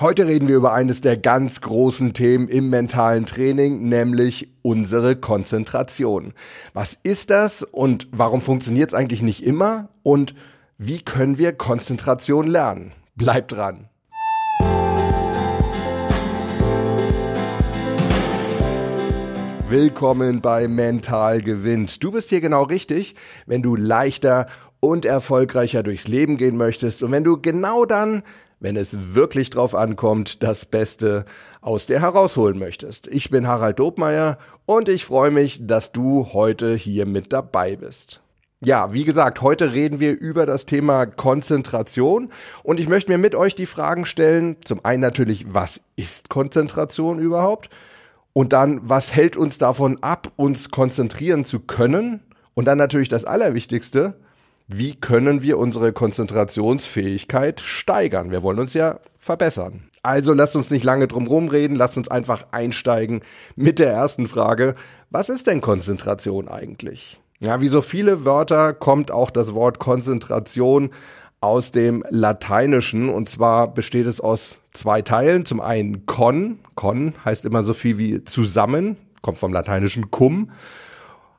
Heute 0.00 0.26
reden 0.26 0.48
wir 0.48 0.56
über 0.56 0.72
eines 0.72 1.02
der 1.02 1.18
ganz 1.18 1.60
großen 1.60 2.14
Themen 2.14 2.48
im 2.48 2.70
mentalen 2.70 3.26
Training, 3.26 3.86
nämlich 3.86 4.48
unsere 4.62 5.14
Konzentration. 5.14 6.32
Was 6.72 6.94
ist 6.94 7.28
das 7.28 7.62
und 7.62 8.08
warum 8.10 8.40
funktioniert 8.40 8.88
es 8.88 8.94
eigentlich 8.94 9.20
nicht 9.20 9.44
immer 9.44 9.90
und 10.02 10.34
wie 10.78 11.02
können 11.02 11.36
wir 11.36 11.52
Konzentration 11.52 12.46
lernen? 12.46 12.92
Bleibt 13.14 13.52
dran. 13.52 13.90
Willkommen 19.68 20.40
bei 20.40 20.66
Mental 20.66 21.42
gewinnt. 21.42 22.02
Du 22.02 22.10
bist 22.10 22.30
hier 22.30 22.40
genau 22.40 22.62
richtig, 22.62 23.16
wenn 23.44 23.62
du 23.62 23.76
leichter 23.76 24.46
und 24.80 25.04
erfolgreicher 25.04 25.82
durchs 25.82 26.08
Leben 26.08 26.38
gehen 26.38 26.56
möchtest 26.56 27.02
und 27.02 27.12
wenn 27.12 27.22
du 27.22 27.38
genau 27.38 27.84
dann 27.84 28.22
wenn 28.60 28.76
es 28.76 29.14
wirklich 29.14 29.50
drauf 29.50 29.74
ankommt, 29.74 30.42
das 30.42 30.66
Beste 30.66 31.24
aus 31.62 31.86
dir 31.86 32.00
herausholen 32.00 32.58
möchtest. 32.58 33.06
Ich 33.08 33.30
bin 33.30 33.46
Harald 33.46 33.78
Dobmeier 33.78 34.38
und 34.66 34.88
ich 34.88 35.04
freue 35.04 35.30
mich, 35.30 35.66
dass 35.66 35.92
du 35.92 36.28
heute 36.32 36.74
hier 36.74 37.06
mit 37.06 37.32
dabei 37.32 37.76
bist. 37.76 38.20
Ja, 38.62 38.92
wie 38.92 39.04
gesagt, 39.04 39.40
heute 39.40 39.72
reden 39.72 40.00
wir 40.00 40.12
über 40.20 40.44
das 40.44 40.66
Thema 40.66 41.06
Konzentration 41.06 42.30
und 42.62 42.78
ich 42.78 42.90
möchte 42.90 43.10
mir 43.10 43.16
mit 43.16 43.34
euch 43.34 43.54
die 43.54 43.64
Fragen 43.64 44.04
stellen. 44.04 44.56
Zum 44.64 44.84
einen 44.84 45.00
natürlich, 45.00 45.54
was 45.54 45.80
ist 45.96 46.28
Konzentration 46.28 47.18
überhaupt? 47.18 47.70
Und 48.34 48.52
dann, 48.52 48.80
was 48.82 49.14
hält 49.14 49.38
uns 49.38 49.56
davon 49.56 50.02
ab, 50.02 50.30
uns 50.36 50.70
konzentrieren 50.70 51.46
zu 51.46 51.60
können? 51.60 52.20
Und 52.52 52.66
dann 52.66 52.76
natürlich 52.76 53.08
das 53.08 53.24
Allerwichtigste, 53.24 54.20
wie 54.72 54.94
können 54.94 55.42
wir 55.42 55.58
unsere 55.58 55.92
Konzentrationsfähigkeit 55.92 57.60
steigern? 57.60 58.30
Wir 58.30 58.42
wollen 58.44 58.60
uns 58.60 58.72
ja 58.72 59.00
verbessern. 59.18 59.82
Also 60.02 60.32
lasst 60.32 60.54
uns 60.54 60.70
nicht 60.70 60.84
lange 60.84 61.08
drum 61.08 61.26
rumreden, 61.26 61.76
lasst 61.76 61.96
uns 61.96 62.08
einfach 62.08 62.46
einsteigen 62.52 63.22
mit 63.56 63.80
der 63.80 63.90
ersten 63.90 64.28
Frage. 64.28 64.76
Was 65.10 65.28
ist 65.28 65.48
denn 65.48 65.60
Konzentration 65.60 66.48
eigentlich? 66.48 67.20
Ja, 67.40 67.60
wie 67.60 67.68
so 67.68 67.82
viele 67.82 68.24
Wörter 68.24 68.72
kommt 68.72 69.10
auch 69.10 69.30
das 69.30 69.54
Wort 69.54 69.80
Konzentration 69.80 70.90
aus 71.40 71.72
dem 71.72 72.04
Lateinischen 72.08 73.08
und 73.08 73.28
zwar 73.28 73.74
besteht 73.74 74.06
es 74.06 74.20
aus 74.20 74.60
zwei 74.72 75.02
Teilen. 75.02 75.44
Zum 75.44 75.60
einen 75.60 76.06
con, 76.06 76.60
con 76.76 77.14
heißt 77.24 77.44
immer 77.44 77.64
so 77.64 77.74
viel 77.74 77.98
wie 77.98 78.22
zusammen, 78.24 78.98
kommt 79.20 79.38
vom 79.38 79.52
lateinischen 79.52 80.10
cum, 80.10 80.52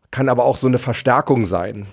kann 0.09 0.27
aber 0.27 0.43
auch 0.43 0.57
so 0.57 0.67
eine 0.67 0.79
Verstärkung 0.79 1.45
sein. 1.45 1.85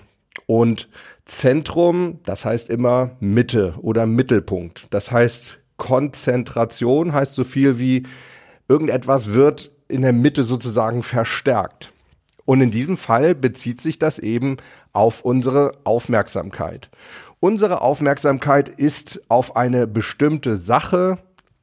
Und 0.47 0.89
Zentrum, 1.29 2.19
das 2.25 2.43
heißt 2.43 2.69
immer 2.69 3.11
Mitte 3.19 3.75
oder 3.81 4.05
Mittelpunkt. 4.05 4.87
Das 4.89 5.11
heißt 5.11 5.59
Konzentration 5.77 7.13
heißt 7.13 7.33
so 7.33 7.43
viel 7.43 7.79
wie 7.79 8.03
irgendetwas 8.67 9.33
wird 9.33 9.71
in 9.87 10.01
der 10.01 10.11
Mitte 10.11 10.43
sozusagen 10.43 11.03
verstärkt. 11.03 11.93
Und 12.45 12.61
in 12.61 12.71
diesem 12.71 12.97
Fall 12.97 13.35
bezieht 13.35 13.79
sich 13.79 13.99
das 13.99 14.17
eben 14.17 14.57
auf 14.91 15.21
unsere 15.21 15.73
Aufmerksamkeit. 15.83 16.89
Unsere 17.39 17.81
Aufmerksamkeit 17.81 18.67
ist 18.67 19.21
auf 19.29 19.55
eine 19.55 19.85
bestimmte 19.85 20.57
Sache, 20.57 21.19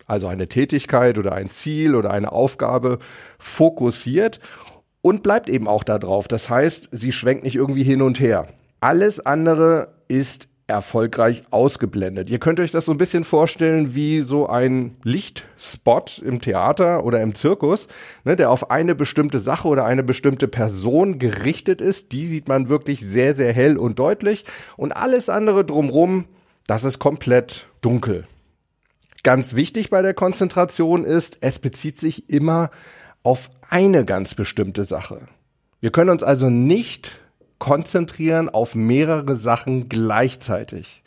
also 0.06 0.28
eine 0.28 0.48
Tätigkeit 0.48 1.18
oder 1.18 1.32
ein 1.32 1.50
Ziel 1.50 1.96
oder 1.96 2.12
eine 2.12 2.30
Aufgabe 2.30 3.00
fokussiert 3.38 4.38
und 5.02 5.24
bleibt 5.24 5.48
eben 5.48 5.66
auch 5.66 5.82
darauf. 5.82 6.28
Das 6.28 6.48
heißt, 6.48 6.90
sie 6.92 7.10
schwenkt 7.12 7.42
nicht 7.42 7.56
irgendwie 7.56 7.82
hin 7.82 8.00
und 8.00 8.20
her. 8.20 8.46
Alles 8.86 9.18
andere 9.18 9.94
ist 10.06 10.46
erfolgreich 10.68 11.42
ausgeblendet. 11.50 12.30
Ihr 12.30 12.38
könnt 12.38 12.60
euch 12.60 12.70
das 12.70 12.84
so 12.84 12.92
ein 12.92 12.98
bisschen 12.98 13.24
vorstellen 13.24 13.96
wie 13.96 14.20
so 14.20 14.46
ein 14.46 14.96
Lichtspot 15.02 16.22
im 16.24 16.40
Theater 16.40 17.02
oder 17.04 17.20
im 17.20 17.34
Zirkus, 17.34 17.88
ne, 18.22 18.36
der 18.36 18.48
auf 18.48 18.70
eine 18.70 18.94
bestimmte 18.94 19.40
Sache 19.40 19.66
oder 19.66 19.86
eine 19.86 20.04
bestimmte 20.04 20.46
Person 20.46 21.18
gerichtet 21.18 21.80
ist. 21.80 22.12
Die 22.12 22.26
sieht 22.26 22.46
man 22.46 22.68
wirklich 22.68 23.00
sehr, 23.00 23.34
sehr 23.34 23.52
hell 23.52 23.76
und 23.76 23.98
deutlich. 23.98 24.44
Und 24.76 24.92
alles 24.92 25.28
andere 25.30 25.64
drumrum, 25.64 26.26
das 26.68 26.84
ist 26.84 27.00
komplett 27.00 27.66
dunkel. 27.80 28.28
Ganz 29.24 29.56
wichtig 29.56 29.90
bei 29.90 30.00
der 30.00 30.14
Konzentration 30.14 31.04
ist, 31.04 31.38
es 31.40 31.58
bezieht 31.58 31.98
sich 31.98 32.30
immer 32.30 32.70
auf 33.24 33.50
eine 33.68 34.04
ganz 34.04 34.36
bestimmte 34.36 34.84
Sache. 34.84 35.26
Wir 35.80 35.90
können 35.90 36.10
uns 36.10 36.22
also 36.22 36.50
nicht 36.50 37.18
konzentrieren 37.58 38.48
auf 38.48 38.74
mehrere 38.74 39.36
Sachen 39.36 39.88
gleichzeitig. 39.88 41.02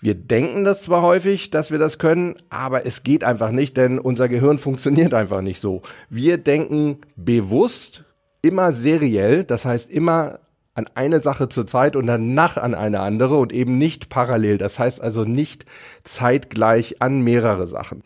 Wir 0.00 0.14
denken 0.14 0.62
das 0.62 0.82
zwar 0.82 1.02
häufig, 1.02 1.50
dass 1.50 1.70
wir 1.70 1.78
das 1.78 1.98
können, 1.98 2.36
aber 2.50 2.86
es 2.86 3.02
geht 3.02 3.24
einfach 3.24 3.50
nicht, 3.50 3.76
denn 3.76 3.98
unser 3.98 4.28
Gehirn 4.28 4.58
funktioniert 4.58 5.12
einfach 5.14 5.40
nicht 5.40 5.60
so. 5.60 5.82
Wir 6.08 6.38
denken 6.38 6.98
bewusst 7.16 8.04
immer 8.42 8.72
seriell, 8.72 9.44
das 9.44 9.64
heißt 9.64 9.90
immer 9.90 10.38
an 10.74 10.86
eine 10.94 11.20
Sache 11.20 11.48
zur 11.48 11.66
Zeit 11.66 11.96
und 11.96 12.06
danach 12.06 12.56
an 12.56 12.76
eine 12.76 13.00
andere 13.00 13.36
und 13.38 13.52
eben 13.52 13.78
nicht 13.78 14.08
parallel. 14.08 14.58
Das 14.58 14.78
heißt 14.78 15.00
also 15.00 15.24
nicht 15.24 15.66
zeitgleich 16.04 17.02
an 17.02 17.22
mehrere 17.22 17.66
Sachen. 17.66 18.04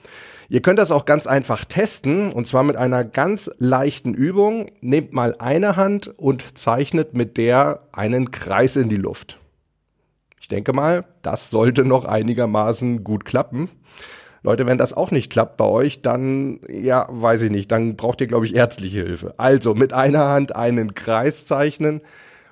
Ihr 0.52 0.60
könnt 0.60 0.78
das 0.78 0.90
auch 0.90 1.06
ganz 1.06 1.26
einfach 1.26 1.64
testen 1.64 2.30
und 2.30 2.46
zwar 2.46 2.62
mit 2.62 2.76
einer 2.76 3.04
ganz 3.04 3.50
leichten 3.56 4.12
Übung. 4.12 4.70
Nehmt 4.82 5.14
mal 5.14 5.34
eine 5.38 5.76
Hand 5.76 6.08
und 6.18 6.58
zeichnet 6.58 7.14
mit 7.14 7.38
der 7.38 7.88
einen 7.92 8.30
Kreis 8.30 8.76
in 8.76 8.90
die 8.90 8.96
Luft. 8.96 9.38
Ich 10.38 10.48
denke 10.48 10.74
mal, 10.74 11.06
das 11.22 11.48
sollte 11.48 11.86
noch 11.86 12.04
einigermaßen 12.04 13.02
gut 13.02 13.24
klappen. 13.24 13.70
Leute, 14.42 14.66
wenn 14.66 14.76
das 14.76 14.92
auch 14.92 15.10
nicht 15.10 15.32
klappt 15.32 15.56
bei 15.56 15.64
euch, 15.64 16.02
dann, 16.02 16.60
ja, 16.68 17.06
weiß 17.08 17.40
ich 17.40 17.50
nicht, 17.50 17.72
dann 17.72 17.96
braucht 17.96 18.20
ihr, 18.20 18.26
glaube 18.26 18.44
ich, 18.44 18.54
ärztliche 18.54 19.00
Hilfe. 19.00 19.32
Also 19.38 19.74
mit 19.74 19.94
einer 19.94 20.28
Hand 20.28 20.54
einen 20.54 20.92
Kreis 20.92 21.46
zeichnen 21.46 22.02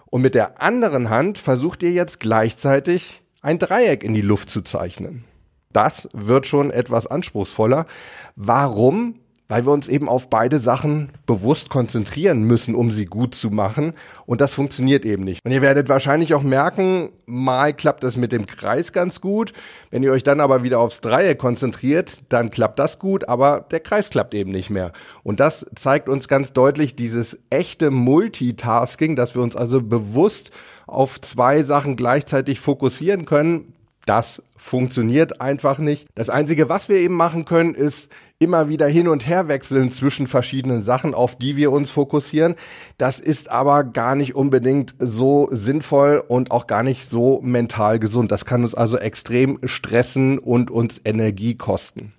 und 0.06 0.22
mit 0.22 0.34
der 0.34 0.62
anderen 0.62 1.10
Hand 1.10 1.36
versucht 1.36 1.82
ihr 1.82 1.92
jetzt 1.92 2.18
gleichzeitig 2.18 3.20
ein 3.42 3.58
Dreieck 3.58 4.02
in 4.02 4.14
die 4.14 4.22
Luft 4.22 4.48
zu 4.48 4.62
zeichnen. 4.62 5.24
Das 5.72 6.08
wird 6.12 6.46
schon 6.46 6.70
etwas 6.70 7.06
anspruchsvoller. 7.06 7.86
Warum? 8.34 9.14
Weil 9.46 9.66
wir 9.66 9.72
uns 9.72 9.88
eben 9.88 10.08
auf 10.08 10.30
beide 10.30 10.60
Sachen 10.60 11.10
bewusst 11.26 11.70
konzentrieren 11.70 12.44
müssen, 12.44 12.76
um 12.76 12.92
sie 12.92 13.04
gut 13.04 13.34
zu 13.34 13.50
machen. 13.50 13.94
Und 14.24 14.40
das 14.40 14.54
funktioniert 14.54 15.04
eben 15.04 15.24
nicht. 15.24 15.40
Und 15.44 15.50
ihr 15.50 15.60
werdet 15.60 15.88
wahrscheinlich 15.88 16.34
auch 16.34 16.42
merken, 16.42 17.10
mal 17.26 17.74
klappt 17.74 18.04
es 18.04 18.16
mit 18.16 18.30
dem 18.30 18.46
Kreis 18.46 18.92
ganz 18.92 19.20
gut. 19.20 19.52
Wenn 19.90 20.04
ihr 20.04 20.12
euch 20.12 20.22
dann 20.22 20.40
aber 20.40 20.62
wieder 20.62 20.78
aufs 20.78 21.00
Dreieck 21.00 21.38
konzentriert, 21.38 22.22
dann 22.28 22.50
klappt 22.50 22.78
das 22.78 23.00
gut, 23.00 23.28
aber 23.28 23.66
der 23.72 23.80
Kreis 23.80 24.10
klappt 24.10 24.34
eben 24.34 24.52
nicht 24.52 24.70
mehr. 24.70 24.92
Und 25.24 25.40
das 25.40 25.66
zeigt 25.74 26.08
uns 26.08 26.28
ganz 26.28 26.52
deutlich 26.52 26.94
dieses 26.94 27.36
echte 27.50 27.90
Multitasking, 27.90 29.16
dass 29.16 29.34
wir 29.34 29.42
uns 29.42 29.56
also 29.56 29.82
bewusst 29.82 30.52
auf 30.86 31.20
zwei 31.20 31.62
Sachen 31.62 31.96
gleichzeitig 31.96 32.60
fokussieren 32.60 33.24
können 33.24 33.72
das 34.06 34.42
funktioniert 34.56 35.40
einfach 35.40 35.78
nicht. 35.78 36.08
Das 36.14 36.30
Einzige, 36.30 36.68
was 36.68 36.88
wir 36.88 36.96
eben 36.96 37.14
machen 37.14 37.44
können, 37.44 37.74
ist 37.74 38.10
immer 38.38 38.70
wieder 38.70 38.86
hin 38.86 39.06
und 39.06 39.28
her 39.28 39.48
wechseln 39.48 39.90
zwischen 39.90 40.26
verschiedenen 40.26 40.80
Sachen, 40.80 41.14
auf 41.14 41.36
die 41.36 41.56
wir 41.56 41.70
uns 41.72 41.90
fokussieren. 41.90 42.56
Das 42.96 43.20
ist 43.20 43.50
aber 43.50 43.84
gar 43.84 44.14
nicht 44.14 44.34
unbedingt 44.34 44.94
so 44.98 45.48
sinnvoll 45.50 46.24
und 46.26 46.50
auch 46.50 46.66
gar 46.66 46.82
nicht 46.82 47.08
so 47.08 47.40
mental 47.42 47.98
gesund. 47.98 48.32
Das 48.32 48.46
kann 48.46 48.62
uns 48.62 48.74
also 48.74 48.96
extrem 48.96 49.58
stressen 49.64 50.38
und 50.38 50.70
uns 50.70 51.00
Energie 51.04 51.54
kosten. 51.56 52.14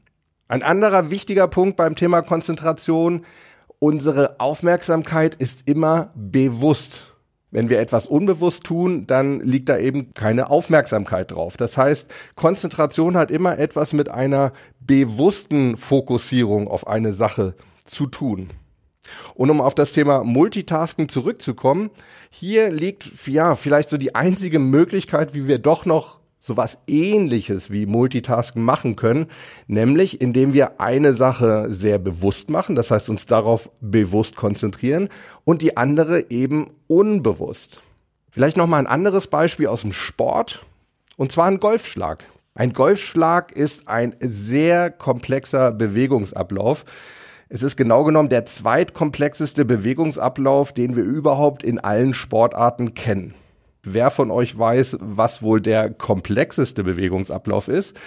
Ein 0.48 0.62
anderer 0.64 1.10
wichtiger 1.10 1.48
Punkt 1.48 1.76
beim 1.76 1.96
Thema 1.96 2.22
Konzentration, 2.22 3.26
unsere 3.80 4.40
Aufmerksamkeit 4.40 5.34
ist 5.34 5.68
immer 5.68 6.12
bewusst. 6.14 7.11
Wenn 7.52 7.70
wir 7.70 7.80
etwas 7.80 8.08
unbewusst 8.08 8.64
tun, 8.64 9.06
dann 9.08 9.42
liegt 9.42 9.68
da 9.68 9.78
eben 9.78 10.14
keine 10.14 10.50
Aufmerksamkeit 10.50 11.32
drauf. 11.32 11.58
Das 11.58 11.78
heißt, 11.78 12.10
Konzentration 12.36 13.18
hat 13.18 13.30
immer 13.30 13.60
etwas 13.60 13.92
mit 13.92 14.10
einer 14.10 14.54
bewussten 14.80 15.76
Fokussierung 15.76 16.70
auf 16.70 16.88
eine 16.88 17.12
Sache 17.12 17.56
zu 17.86 18.08
tun. 18.08 18.50
Und 19.34 19.50
um 19.50 19.60
auf 19.60 19.76
das 19.76 19.92
Thema 19.92 20.24
Multitasking 20.24 21.10
zurückzukommen, 21.10 21.90
hier 22.30 22.72
liegt 22.72 23.28
ja 23.28 23.56
vielleicht 23.56 23.90
so 23.90 23.98
die 23.98 24.16
einzige 24.16 24.60
Möglichkeit, 24.60 25.34
wie 25.34 25.48
wir 25.48 25.60
doch 25.60 25.86
noch 25.86 26.21
sowas 26.42 26.80
ähnliches 26.88 27.72
wie 27.72 27.86
Multitasking 27.86 28.64
machen 28.64 28.96
können, 28.96 29.28
nämlich 29.68 30.20
indem 30.20 30.54
wir 30.54 30.82
eine 30.82 31.14
Sache 31.14 31.68
sehr 31.70 32.00
bewusst 32.00 32.50
machen, 32.50 32.76
das 32.76 32.90
heißt 32.92 33.10
uns 33.10 33.28
darauf 33.28 33.70
bewusst 33.80 34.36
konzentrieren 34.36 35.08
und 35.46 35.62
die 35.62 35.78
andere 35.78 36.32
eben 36.32 36.72
unbewusst. 36.88 37.82
Vielleicht 38.32 38.58
noch 38.58 38.68
mal 38.68 38.80
ein 38.80 38.88
anderes 38.88 39.28
Beispiel 39.28 39.68
aus 39.68 39.82
dem 39.82 39.94
Sport 39.94 40.66
und 41.16 41.32
zwar 41.32 41.46
ein 41.46 41.60
Golfschlag. 41.60 42.26
Ein 42.56 42.74
Golfschlag 42.74 43.52
ist 43.52 43.88
ein 43.88 44.16
sehr 44.20 44.90
komplexer 44.90 45.72
Bewegungsablauf. 45.72 46.86
Es 47.50 47.64
ist 47.64 47.78
genau 47.78 48.04
genommen 48.04 48.30
der 48.30 48.46
zweitkomplexeste 48.46 49.64
Bewegungsablauf, 49.64 50.74
den 50.74 50.96
wir 50.96 51.04
überhaupt 51.04 51.64
in 51.64 51.80
allen 51.80 52.14
Sportarten 52.14 52.94
kennen. 52.94 53.36
Wer 53.84 54.12
von 54.12 54.30
euch 54.30 54.58
weiß, 54.58 54.98
was 55.02 55.42
wohl 55.42 55.60
der 55.60 55.90
komplexeste 55.90 56.84
Bewegungsablauf 56.84 57.68
ist? 57.68 58.00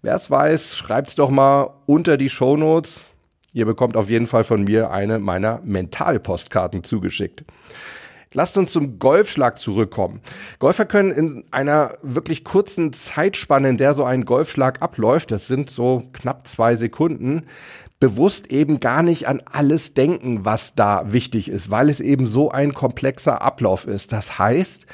Wer 0.00 0.14
es 0.14 0.30
weiß, 0.30 0.76
schreibt's 0.76 1.16
doch 1.16 1.30
mal 1.30 1.74
unter 1.86 2.16
die 2.16 2.30
Shownotes. 2.30 3.06
Ihr 3.52 3.66
bekommt 3.66 3.96
auf 3.96 4.08
jeden 4.08 4.28
Fall 4.28 4.44
von 4.44 4.62
mir 4.62 4.90
eine 4.90 5.18
meiner 5.18 5.60
Mentalpostkarten 5.64 6.84
zugeschickt. 6.84 7.44
Lasst 8.34 8.56
uns 8.56 8.70
zum 8.70 9.00
Golfschlag 9.00 9.58
zurückkommen. 9.58 10.20
Golfer 10.60 10.84
können 10.84 11.10
in 11.10 11.44
einer 11.50 11.96
wirklich 12.02 12.44
kurzen 12.44 12.92
Zeitspanne, 12.92 13.70
in 13.70 13.78
der 13.78 13.94
so 13.94 14.04
ein 14.04 14.26
Golfschlag 14.26 14.82
abläuft, 14.82 15.32
das 15.32 15.48
sind 15.48 15.70
so 15.70 16.02
knapp 16.12 16.46
zwei 16.46 16.76
Sekunden, 16.76 17.46
bewusst 17.98 18.52
eben 18.52 18.78
gar 18.78 19.02
nicht 19.02 19.26
an 19.26 19.42
alles 19.50 19.94
denken, 19.94 20.44
was 20.44 20.74
da 20.74 21.12
wichtig 21.12 21.48
ist, 21.48 21.70
weil 21.70 21.88
es 21.88 22.00
eben 22.00 22.26
so 22.26 22.50
ein 22.50 22.74
komplexer 22.74 23.40
Ablauf 23.40 23.86
ist. 23.86 24.12
Das 24.12 24.38
heißt, 24.38 24.86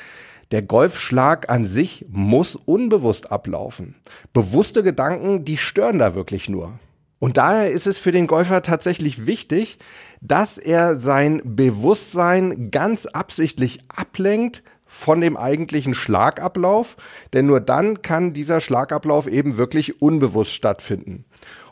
der 0.52 0.62
Golfschlag 0.62 1.48
an 1.48 1.66
sich 1.66 2.06
muss 2.08 2.56
unbewusst 2.56 3.32
ablaufen. 3.32 3.96
Bewusste 4.32 4.82
Gedanken, 4.82 5.44
die 5.44 5.56
stören 5.56 5.98
da 5.98 6.14
wirklich 6.14 6.48
nur. 6.48 6.78
Und 7.18 7.36
daher 7.36 7.70
ist 7.70 7.86
es 7.86 7.98
für 7.98 8.12
den 8.12 8.26
Golfer 8.26 8.62
tatsächlich 8.62 9.26
wichtig, 9.26 9.78
dass 10.20 10.58
er 10.58 10.96
sein 10.96 11.40
Bewusstsein 11.44 12.70
ganz 12.70 13.06
absichtlich 13.06 13.78
ablenkt 13.88 14.62
von 14.84 15.20
dem 15.20 15.36
eigentlichen 15.36 15.94
Schlagablauf, 15.94 16.96
denn 17.32 17.46
nur 17.46 17.60
dann 17.60 18.02
kann 18.02 18.34
dieser 18.34 18.60
Schlagablauf 18.60 19.26
eben 19.26 19.56
wirklich 19.56 20.02
unbewusst 20.02 20.52
stattfinden. 20.52 21.24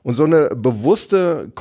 Und 0.02 0.14
so 0.14 0.24
eine 0.24 0.50
bewusste 0.50 1.52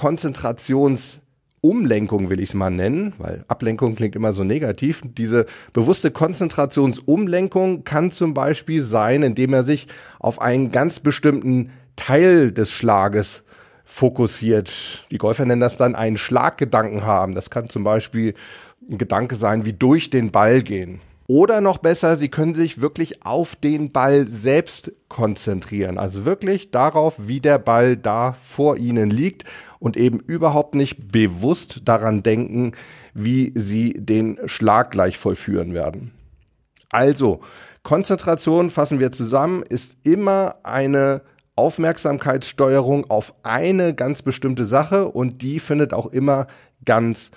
Konzentrationsumlenkung 1.61 2.29
will 2.29 2.39
ich 2.39 2.49
es 2.49 2.55
mal 2.55 2.69
nennen, 2.69 3.13
weil 3.17 3.43
Ablenkung 3.47 3.95
klingt 3.95 4.15
immer 4.15 4.33
so 4.33 4.43
negativ. 4.43 5.01
Diese 5.17 5.45
bewusste 5.73 6.11
Konzentrationsumlenkung 6.11 7.83
kann 7.83 8.11
zum 8.11 8.33
Beispiel 8.33 8.81
sein, 8.81 9.23
indem 9.23 9.53
er 9.53 9.63
sich 9.63 9.87
auf 10.19 10.41
einen 10.41 10.71
ganz 10.71 10.99
bestimmten 10.99 11.71
Teil 11.95 12.51
des 12.51 12.71
Schlages 12.71 13.43
fokussiert. 13.83 15.05
Die 15.11 15.17
Golfer 15.17 15.45
nennen 15.45 15.61
das 15.61 15.75
dann 15.75 15.95
einen 15.95 16.17
Schlaggedanken 16.17 17.05
haben. 17.05 17.35
Das 17.35 17.49
kann 17.49 17.67
zum 17.67 17.83
Beispiel 17.83 18.35
ein 18.89 18.97
Gedanke 18.97 19.35
sein, 19.35 19.65
wie 19.65 19.73
durch 19.73 20.09
den 20.09 20.31
Ball 20.31 20.61
gehen. 20.61 21.01
Oder 21.29 21.61
noch 21.61 21.77
besser, 21.77 22.17
Sie 22.17 22.29
können 22.29 22.55
sich 22.55 22.81
wirklich 22.81 23.23
auf 23.23 23.55
den 23.55 23.91
Ball 23.91 24.27
selbst 24.27 24.91
konzentrieren. 25.09 25.99
Also 25.99 26.25
wirklich 26.25 26.71
darauf, 26.71 27.17
wie 27.19 27.39
der 27.39 27.59
Ball 27.59 27.95
da 27.95 28.33
vor 28.33 28.77
Ihnen 28.77 29.11
liegt 29.11 29.43
und 29.77 29.95
eben 29.95 30.19
überhaupt 30.19 30.73
nicht 30.73 31.11
bewusst 31.11 31.81
daran 31.85 32.23
denken, 32.23 32.71
wie 33.13 33.51
Sie 33.53 33.93
den 33.93 34.39
Schlag 34.45 34.89
gleich 34.89 35.19
vollführen 35.19 35.75
werden. 35.75 36.13
Also, 36.89 37.41
Konzentration, 37.83 38.71
fassen 38.71 38.99
wir 38.99 39.11
zusammen, 39.11 39.61
ist 39.61 39.97
immer 40.01 40.55
eine 40.63 41.21
Aufmerksamkeitssteuerung 41.55 43.07
auf 43.07 43.35
eine 43.43 43.93
ganz 43.93 44.23
bestimmte 44.23 44.65
Sache 44.65 45.07
und 45.07 45.43
die 45.43 45.59
findet 45.59 45.93
auch 45.93 46.07
immer 46.07 46.47
ganz 46.85 47.29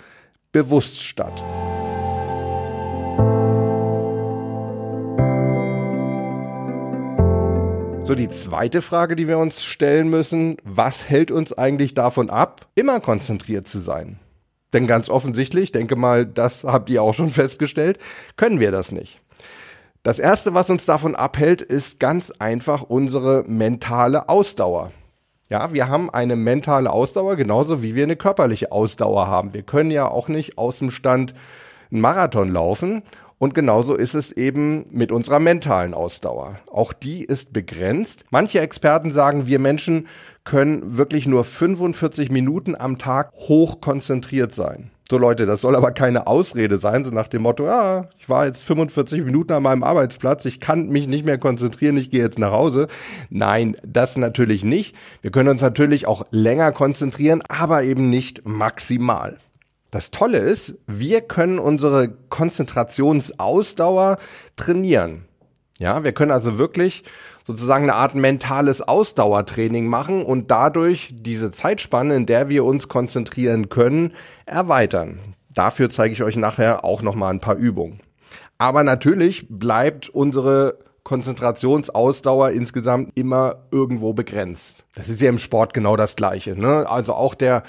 bewusst 0.51 1.03
statt. 1.03 1.43
So, 8.05 8.15
die 8.15 8.27
zweite 8.27 8.81
Frage, 8.81 9.15
die 9.15 9.29
wir 9.29 9.37
uns 9.37 9.63
stellen 9.63 10.09
müssen, 10.09 10.57
was 10.65 11.07
hält 11.09 11.31
uns 11.31 11.53
eigentlich 11.53 11.93
davon 11.93 12.29
ab, 12.29 12.67
immer 12.75 12.99
konzentriert 12.99 13.65
zu 13.65 13.79
sein? 13.79 14.19
Denn 14.73 14.87
ganz 14.87 15.09
offensichtlich, 15.09 15.71
denke 15.71 15.95
mal, 15.95 16.25
das 16.25 16.65
habt 16.65 16.89
ihr 16.89 17.01
auch 17.01 17.13
schon 17.13 17.29
festgestellt, 17.29 17.99
können 18.35 18.59
wir 18.59 18.71
das 18.71 18.91
nicht. 18.91 19.21
Das 20.03 20.19
erste, 20.19 20.53
was 20.53 20.69
uns 20.69 20.85
davon 20.85 21.15
abhält, 21.15 21.61
ist 21.61 22.01
ganz 22.01 22.31
einfach 22.31 22.81
unsere 22.81 23.45
mentale 23.47 24.27
Ausdauer. 24.27 24.91
Ja, 25.49 25.71
wir 25.71 25.87
haben 25.87 26.09
eine 26.09 26.35
mentale 26.35 26.91
Ausdauer, 26.91 27.37
genauso 27.37 27.83
wie 27.83 27.95
wir 27.95 28.03
eine 28.03 28.17
körperliche 28.17 28.73
Ausdauer 28.73 29.27
haben. 29.27 29.53
Wir 29.53 29.63
können 29.63 29.91
ja 29.91 30.09
auch 30.09 30.27
nicht 30.27 30.57
aus 30.57 30.79
dem 30.79 30.91
Stand 30.91 31.33
einen 31.89 32.01
Marathon 32.01 32.49
laufen. 32.49 33.03
Und 33.43 33.53
genauso 33.53 33.95
ist 33.95 34.13
es 34.13 34.31
eben 34.31 34.85
mit 34.89 35.11
unserer 35.11 35.41
mentalen 35.41 35.93
Ausdauer. 35.93 36.59
Auch 36.71 36.93
die 36.93 37.25
ist 37.25 37.51
begrenzt. 37.51 38.23
Manche 38.31 38.61
Experten 38.61 39.11
sagen, 39.11 39.47
wir 39.47 39.59
Menschen 39.59 40.07
können 40.45 40.95
wirklich 40.95 41.27
nur 41.27 41.43
45 41.43 42.31
Minuten 42.31 42.73
am 42.73 42.97
Tag 42.97 43.33
hoch 43.33 43.81
konzentriert 43.81 44.55
sein. 44.55 44.91
So 45.09 45.17
Leute, 45.17 45.45
das 45.45 45.59
soll 45.59 45.75
aber 45.75 45.91
keine 45.91 46.25
Ausrede 46.25 46.77
sein, 46.77 47.03
so 47.03 47.11
nach 47.11 47.27
dem 47.27 47.41
Motto, 47.41 47.65
ja, 47.65 48.07
ich 48.17 48.29
war 48.29 48.45
jetzt 48.45 48.63
45 48.63 49.25
Minuten 49.25 49.51
an 49.51 49.63
meinem 49.63 49.83
Arbeitsplatz, 49.83 50.45
ich 50.45 50.61
kann 50.61 50.87
mich 50.87 51.09
nicht 51.09 51.25
mehr 51.25 51.37
konzentrieren, 51.37 51.97
ich 51.97 52.09
gehe 52.09 52.23
jetzt 52.23 52.39
nach 52.39 52.53
Hause. 52.53 52.87
Nein, 53.29 53.75
das 53.85 54.15
natürlich 54.15 54.63
nicht. 54.63 54.95
Wir 55.21 55.31
können 55.31 55.49
uns 55.49 55.61
natürlich 55.61 56.07
auch 56.07 56.25
länger 56.31 56.71
konzentrieren, 56.71 57.43
aber 57.49 57.83
eben 57.83 58.09
nicht 58.09 58.47
maximal. 58.47 59.37
Das 59.93 60.09
Tolle 60.09 60.39
ist, 60.39 60.79
wir 60.87 61.21
können 61.21 61.59
unsere 61.59 62.09
Konzentrationsausdauer 62.09 64.17
trainieren. 64.55 65.25
Ja, 65.77 66.03
wir 66.03 66.13
können 66.13 66.31
also 66.31 66.57
wirklich 66.57 67.03
sozusagen 67.43 67.83
eine 67.83 67.93
Art 67.93 68.15
mentales 68.15 68.81
Ausdauertraining 68.81 69.85
machen 69.85 70.25
und 70.25 70.49
dadurch 70.49 71.13
diese 71.15 71.51
Zeitspanne, 71.51 72.15
in 72.15 72.25
der 72.25 72.49
wir 72.49 72.65
uns 72.65 72.87
konzentrieren 72.87 73.69
können, 73.69 74.13
erweitern. 74.47 75.19
Dafür 75.53 75.91
zeige 75.91 76.13
ich 76.13 76.23
euch 76.23 76.37
nachher 76.37 76.83
auch 76.83 77.03
noch 77.03 77.13
mal 77.13 77.29
ein 77.29 77.39
paar 77.39 77.57
Übungen. 77.57 77.99
Aber 78.57 78.83
natürlich 78.83 79.45
bleibt 79.47 80.09
unsere 80.09 80.79
Konzentrationsausdauer 81.03 82.49
insgesamt 82.49 83.11
immer 83.13 83.67
irgendwo 83.71 84.13
begrenzt. 84.13 84.85
Das 84.95 85.09
ist 85.09 85.21
ja 85.21 85.29
im 85.29 85.37
Sport 85.37 85.75
genau 85.75 85.97
das 85.97 86.15
Gleiche. 86.15 86.59
Ne? 86.59 86.89
Also 86.89 87.13
auch 87.13 87.35
der 87.35 87.61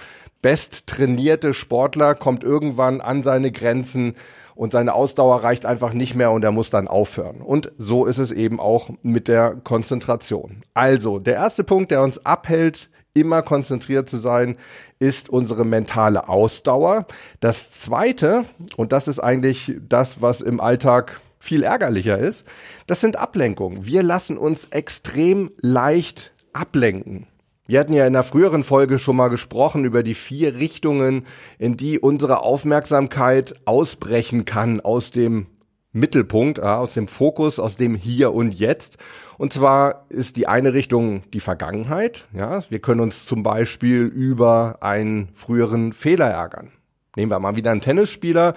besttrainierte 0.45 1.55
Sportler 1.55 2.15
kommt 2.15 2.45
irgendwann 2.45 3.01
an 3.01 3.23
seine 3.23 3.51
Grenzen 3.51 4.13
und 4.55 4.73
seine 4.73 4.93
Ausdauer 4.93 5.43
reicht 5.43 5.65
einfach 5.65 5.95
nicht 5.95 6.15
mehr 6.15 6.33
und 6.33 6.45
er 6.45 6.53
muss 6.53 6.69
dann 6.69 6.87
aufhören. 6.87 7.41
Und 7.41 7.73
so 7.79 8.05
ist 8.05 8.19
es 8.19 8.31
eben 8.31 8.61
auch 8.61 8.91
mit 9.01 9.27
der 9.27 9.55
Konzentration. 9.55 10.61
Also, 10.75 11.19
der 11.19 11.37
erste 11.37 11.65
Punkt, 11.65 11.91
der 11.91 12.03
uns 12.03 12.27
abhält, 12.27 12.91
immer 13.15 13.41
konzentriert 13.41 14.11
zu 14.11 14.19
sein, 14.19 14.59
ist 14.99 15.31
unsere 15.31 15.65
mentale 15.65 16.29
Ausdauer. 16.29 17.07
Das 17.41 17.71
zweite, 17.71 18.45
und 18.77 18.93
das 18.93 19.09
ist 19.09 19.21
eigentlich 19.21 19.73
das, 19.89 20.21
was 20.21 20.43
im 20.43 20.61
Alltag 20.61 21.23
viel 21.39 21.63
ärgerlicher 21.63 22.19
ist, 22.19 22.45
das 22.87 23.01
sind 23.01 23.17
Ablenkungen. 23.17 23.87
Wir 23.87 24.03
lassen 24.03 24.37
uns 24.37 24.67
extrem 24.67 25.53
leicht 25.63 26.33
ablenken. 26.53 27.29
Wir 27.67 27.81
hatten 27.81 27.95
ja 27.95 28.07
in 28.07 28.13
der 28.13 28.25
früheren 28.25 28.63
Folge 28.63 28.99
schon 28.99 29.17
mal 29.17 29.29
gesprochen 29.29 29.87
über 29.87 30.03
die 30.03 30.13
vier 30.13 30.57
Richtungen, 30.57 31.27
in 31.59 31.79
die 31.79 31.99
unsere 31.99 32.41
Aufmerksamkeit 32.41 33.55
ausbrechen 33.65 34.45
kann 34.45 34.81
aus 34.81 35.11
dem 35.11 35.47
Mittelpunkt, 35.93 36.61
aus 36.61 36.93
dem 36.93 37.09
Fokus, 37.09 37.59
aus 37.59 37.77
dem 37.77 37.95
Hier 37.95 38.35
und 38.35 38.53
Jetzt. 38.53 38.99
Und 39.39 39.55
zwar 39.55 40.05
ist 40.11 40.37
die 40.37 40.47
eine 40.47 40.75
Richtung 40.75 41.23
die 41.33 41.41
Vergangenheit. 41.41 42.27
Ja, 42.35 42.63
wir 42.69 42.81
können 42.81 43.01
uns 43.01 43.25
zum 43.25 43.43
Beispiel 43.43 44.03
über 44.03 44.79
einen 44.81 45.31
früheren 45.35 45.95
Fehler 45.95 46.29
ärgern. 46.29 46.71
Nehmen 47.17 47.31
wir 47.31 47.39
mal 47.39 47.57
wieder 47.57 47.71
einen 47.71 47.81
Tennisspieler, 47.81 48.55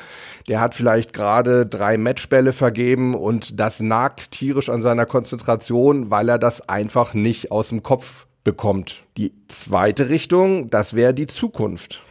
der 0.48 0.60
hat 0.60 0.74
vielleicht 0.74 1.14
gerade 1.14 1.66
drei 1.66 1.98
Matchbälle 1.98 2.52
vergeben 2.52 3.14
und 3.14 3.60
das 3.60 3.80
nagt 3.80 4.32
tierisch 4.32 4.70
an 4.70 4.82
seiner 4.82 5.06
Konzentration, 5.06 6.10
weil 6.10 6.28
er 6.28 6.40
das 6.40 6.68
einfach 6.68 7.14
nicht 7.14 7.52
aus 7.52 7.70
dem 7.70 7.84
Kopf 7.84 8.27
bekommt. 8.48 9.04
Die 9.18 9.34
zweite 9.50 10.08
Richtung, 10.08 10.70
das 10.70 10.94
wäre 10.94 11.14
die 11.14 11.28
Zukunft. 11.28 12.02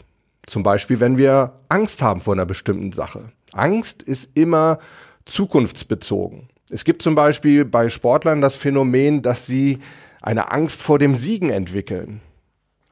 Zum 0.47 0.63
Beispiel, 0.63 1.01
wenn 1.01 1.17
wir 1.17 1.55
Angst 1.71 2.03
haben 2.03 2.21
vor 2.21 2.35
einer 2.35 2.45
bestimmten 2.45 2.93
Sache. 2.93 3.33
Angst 3.55 4.03
ist 4.03 4.37
immer 4.37 4.79
zukunftsbezogen. 5.25 6.51
Es 6.69 6.85
gibt 6.85 7.01
zum 7.01 7.15
Beispiel 7.15 7.65
bei 7.65 7.89
Sportlern 7.89 8.43
das 8.43 8.55
Phänomen, 8.55 9.23
dass 9.23 9.47
sie 9.47 9.79
eine 10.21 10.53
Angst 10.53 10.83
vor 10.83 10.99
dem 10.99 11.15
Siegen 11.15 11.49
entwickeln. 11.49 12.21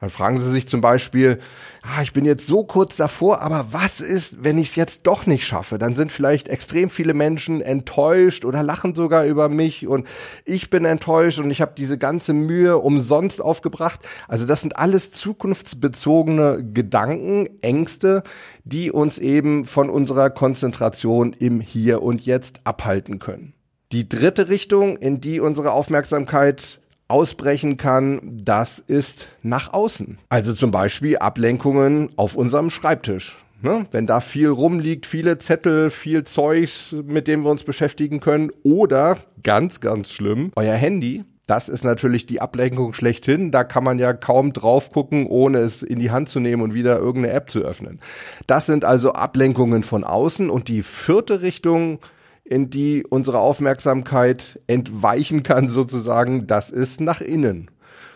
Dann 0.01 0.09
fragen 0.09 0.37
Sie 0.39 0.51
sich 0.51 0.67
zum 0.67 0.81
Beispiel, 0.81 1.39
ah, 1.81 2.01
ich 2.01 2.11
bin 2.11 2.25
jetzt 2.25 2.47
so 2.47 2.65
kurz 2.65 2.97
davor, 2.97 3.41
aber 3.41 3.67
was 3.71 4.01
ist, 4.01 4.43
wenn 4.43 4.57
ich 4.57 4.69
es 4.69 4.75
jetzt 4.75 5.07
doch 5.07 5.25
nicht 5.25 5.45
schaffe? 5.45 5.79
Dann 5.79 5.95
sind 5.95 6.11
vielleicht 6.11 6.49
extrem 6.49 6.89
viele 6.89 7.13
Menschen 7.13 7.61
enttäuscht 7.61 8.43
oder 8.43 8.61
lachen 8.61 8.93
sogar 8.93 9.25
über 9.25 9.47
mich 9.47 9.87
und 9.87 10.05
ich 10.43 10.69
bin 10.69 10.83
enttäuscht 10.83 11.39
und 11.39 11.49
ich 11.49 11.61
habe 11.61 11.73
diese 11.77 11.97
ganze 11.97 12.33
Mühe 12.33 12.77
umsonst 12.77 13.41
aufgebracht. 13.41 14.01
Also 14.27 14.45
das 14.45 14.61
sind 14.61 14.75
alles 14.75 15.11
zukunftsbezogene 15.11 16.63
Gedanken, 16.73 17.47
Ängste, 17.61 18.23
die 18.65 18.91
uns 18.91 19.17
eben 19.17 19.63
von 19.63 19.89
unserer 19.89 20.29
Konzentration 20.29 21.31
im 21.31 21.61
Hier 21.61 22.03
und 22.03 22.25
Jetzt 22.25 22.61
abhalten 22.65 23.19
können. 23.19 23.53
Die 23.93 24.09
dritte 24.09 24.49
Richtung, 24.49 24.97
in 24.97 25.21
die 25.21 25.39
unsere 25.39 25.71
Aufmerksamkeit 25.71 26.81
ausbrechen 27.07 27.77
kann, 27.77 28.21
das 28.23 28.79
ist 28.79 29.29
nach 29.43 29.73
außen. 29.73 30.17
Also 30.29 30.53
zum 30.53 30.71
Beispiel 30.71 31.17
Ablenkungen 31.17 32.09
auf 32.15 32.35
unserem 32.35 32.69
Schreibtisch. 32.69 33.37
Ne? 33.61 33.85
Wenn 33.91 34.05
da 34.05 34.19
viel 34.19 34.49
rumliegt, 34.49 35.05
viele 35.05 35.37
Zettel, 35.37 35.89
viel 35.89 36.23
Zeugs, 36.23 36.95
mit 37.05 37.27
dem 37.27 37.43
wir 37.43 37.51
uns 37.51 37.63
beschäftigen 37.63 38.19
können. 38.19 38.51
Oder, 38.63 39.17
ganz, 39.43 39.81
ganz 39.81 40.11
schlimm, 40.11 40.51
euer 40.55 40.75
Handy. 40.75 41.23
Das 41.47 41.69
ist 41.69 41.83
natürlich 41.83 42.25
die 42.25 42.41
Ablenkung 42.41 42.93
schlechthin. 42.93 43.51
Da 43.51 43.63
kann 43.63 43.83
man 43.83 43.99
ja 43.99 44.13
kaum 44.13 44.51
drauf 44.51 44.91
gucken, 44.91 45.27
ohne 45.27 45.59
es 45.59 45.83
in 45.83 45.99
die 45.99 46.09
Hand 46.09 46.27
zu 46.27 46.39
nehmen 46.39 46.63
und 46.63 46.73
wieder 46.73 46.97
irgendeine 46.97 47.35
App 47.35 47.51
zu 47.51 47.61
öffnen. 47.61 47.99
Das 48.47 48.65
sind 48.65 48.83
also 48.83 49.13
Ablenkungen 49.13 49.83
von 49.83 50.03
außen. 50.03 50.49
Und 50.49 50.67
die 50.67 50.81
vierte 50.81 51.41
Richtung, 51.41 51.99
in 52.45 52.69
die 52.69 53.03
unsere 53.03 53.39
Aufmerksamkeit 53.39 54.59
entweichen 54.67 55.43
kann, 55.43 55.67
sozusagen, 55.67 56.47
das 56.47 56.69
ist 56.69 57.01
nach 57.01 57.19
innen. 57.19 57.71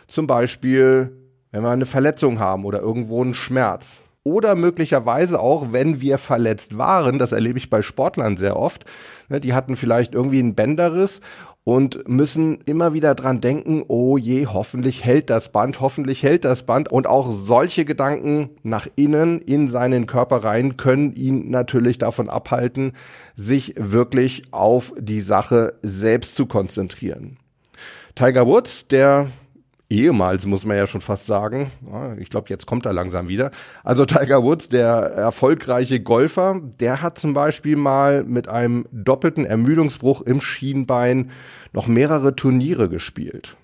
Zum 0.07 0.27
Beispiel, 0.27 1.11
wenn 1.51 1.63
wir 1.63 1.71
eine 1.71 1.87
Verletzung 1.87 2.39
haben 2.39 2.63
oder 2.63 2.79
irgendwo 2.79 3.21
einen 3.21 3.33
Schmerz. 3.33 4.01
Oder 4.23 4.55
möglicherweise 4.55 5.39
auch, 5.39 5.71
wenn 5.71 6.01
wir 6.01 6.17
verletzt 6.17 6.77
waren, 6.77 7.19
das 7.19 7.31
erlebe 7.31 7.57
ich 7.57 7.69
bei 7.69 7.81
Sportlern 7.81 8.35
sehr 8.37 8.57
oft, 8.57 8.85
ne, 9.29 9.39
die 9.39 9.53
hatten 9.53 9.75
vielleicht 9.75 10.13
irgendwie 10.13 10.39
einen 10.39 10.55
Bänderriss 10.55 11.21
und 11.63 12.07
müssen 12.07 12.61
immer 12.65 12.93
wieder 12.93 13.13
dran 13.15 13.41
denken, 13.41 13.83
oh 13.87 14.17
je, 14.17 14.47
hoffentlich 14.47 15.05
hält 15.05 15.29
das 15.29 15.51
Band, 15.51 15.81
hoffentlich 15.81 16.23
hält 16.23 16.43
das 16.43 16.63
Band. 16.63 16.91
Und 16.91 17.05
auch 17.05 17.31
solche 17.31 17.85
Gedanken 17.85 18.49
nach 18.63 18.87
innen 18.95 19.39
in 19.39 19.67
seinen 19.67 20.07
Körper 20.07 20.43
rein 20.43 20.77
können 20.77 21.13
ihn 21.13 21.51
natürlich 21.51 21.99
davon 21.99 22.27
abhalten, 22.27 22.93
sich 23.35 23.75
wirklich 23.77 24.51
auf 24.51 24.93
die 24.97 25.21
Sache 25.21 25.75
selbst 25.83 26.35
zu 26.35 26.47
konzentrieren. 26.47 27.37
Tiger 28.15 28.47
Woods, 28.47 28.87
der 28.87 29.27
ehemals, 29.89 30.45
muss 30.45 30.65
man 30.65 30.77
ja 30.77 30.87
schon 30.87 31.01
fast 31.01 31.25
sagen. 31.25 31.71
Ich 32.19 32.29
glaube, 32.29 32.47
jetzt 32.49 32.65
kommt 32.65 32.85
er 32.85 32.93
langsam 32.93 33.27
wieder. 33.27 33.51
Also 33.83 34.05
Tiger 34.05 34.43
Woods, 34.43 34.69
der 34.69 34.87
erfolgreiche 34.87 35.99
Golfer, 35.99 36.61
der 36.79 37.01
hat 37.01 37.17
zum 37.17 37.33
Beispiel 37.33 37.75
mal 37.75 38.23
mit 38.23 38.47
einem 38.47 38.85
doppelten 38.91 39.45
Ermüdungsbruch 39.45 40.21
im 40.21 40.41
Schienbein 40.41 41.31
noch 41.73 41.87
mehrere 41.87 42.35
Turniere 42.35 42.87
gespielt. 42.87 43.57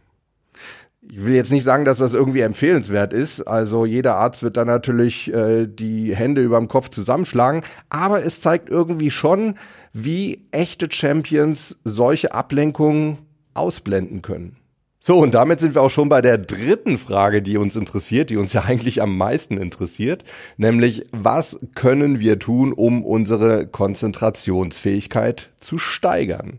Ich 1.08 1.24
will 1.24 1.36
jetzt 1.36 1.51
nicht 1.51 1.63
sagen, 1.63 1.86
dass 1.86 2.00
das 2.00 2.15
irgendwie 2.15 2.41
empfehlenswert 2.41 3.13
ist. 3.13 3.41
Also 3.41 3.86
jeder 3.86 4.15
Arzt 4.15 4.41
wird 4.41 4.58
da 4.58 4.65
natürlich 4.65 5.32
äh, 5.32 5.67
die 5.67 6.15
Hände 6.15 6.41
über 6.41 6.58
dem 6.58 6.67
Kopf 6.67 6.89
zusammenschlagen. 6.89 7.62
Aber 7.89 8.25
es 8.25 8.41
zeigt 8.41 8.70
irgendwie 8.70 9.12
schon, 9.12 9.55
wie 9.94 10.48
echte 10.50 10.88
Champions 10.91 11.79
solche 11.84 12.34
Ablenkungen 12.34 13.20
ausblenden 13.53 14.24
können. 14.24 14.58
So, 15.07 15.19
und 15.19 15.35
damit 15.35 15.59
sind 15.59 15.75
wir 15.75 15.83
auch 15.83 15.91
schon 15.91 16.09
bei 16.09 16.19
der 16.19 16.39
dritten 16.39 16.97
Frage, 16.97 17.43
die 17.43 17.57
uns 17.57 17.75
interessiert, 17.75 18.31
die 18.31 18.38
uns 18.38 18.53
ja 18.53 18.63
eigentlich 18.63 19.03
am 19.03 19.15
meisten 19.15 19.57
interessiert, 19.59 20.24
nämlich 20.57 21.05
was 21.12 21.59
können 21.75 22.19
wir 22.19 22.39
tun, 22.39 22.74
um 22.74 23.05
unsere 23.05 23.67
Konzentrationsfähigkeit 23.67 25.51
zu 25.59 25.77
steigern? 25.77 26.57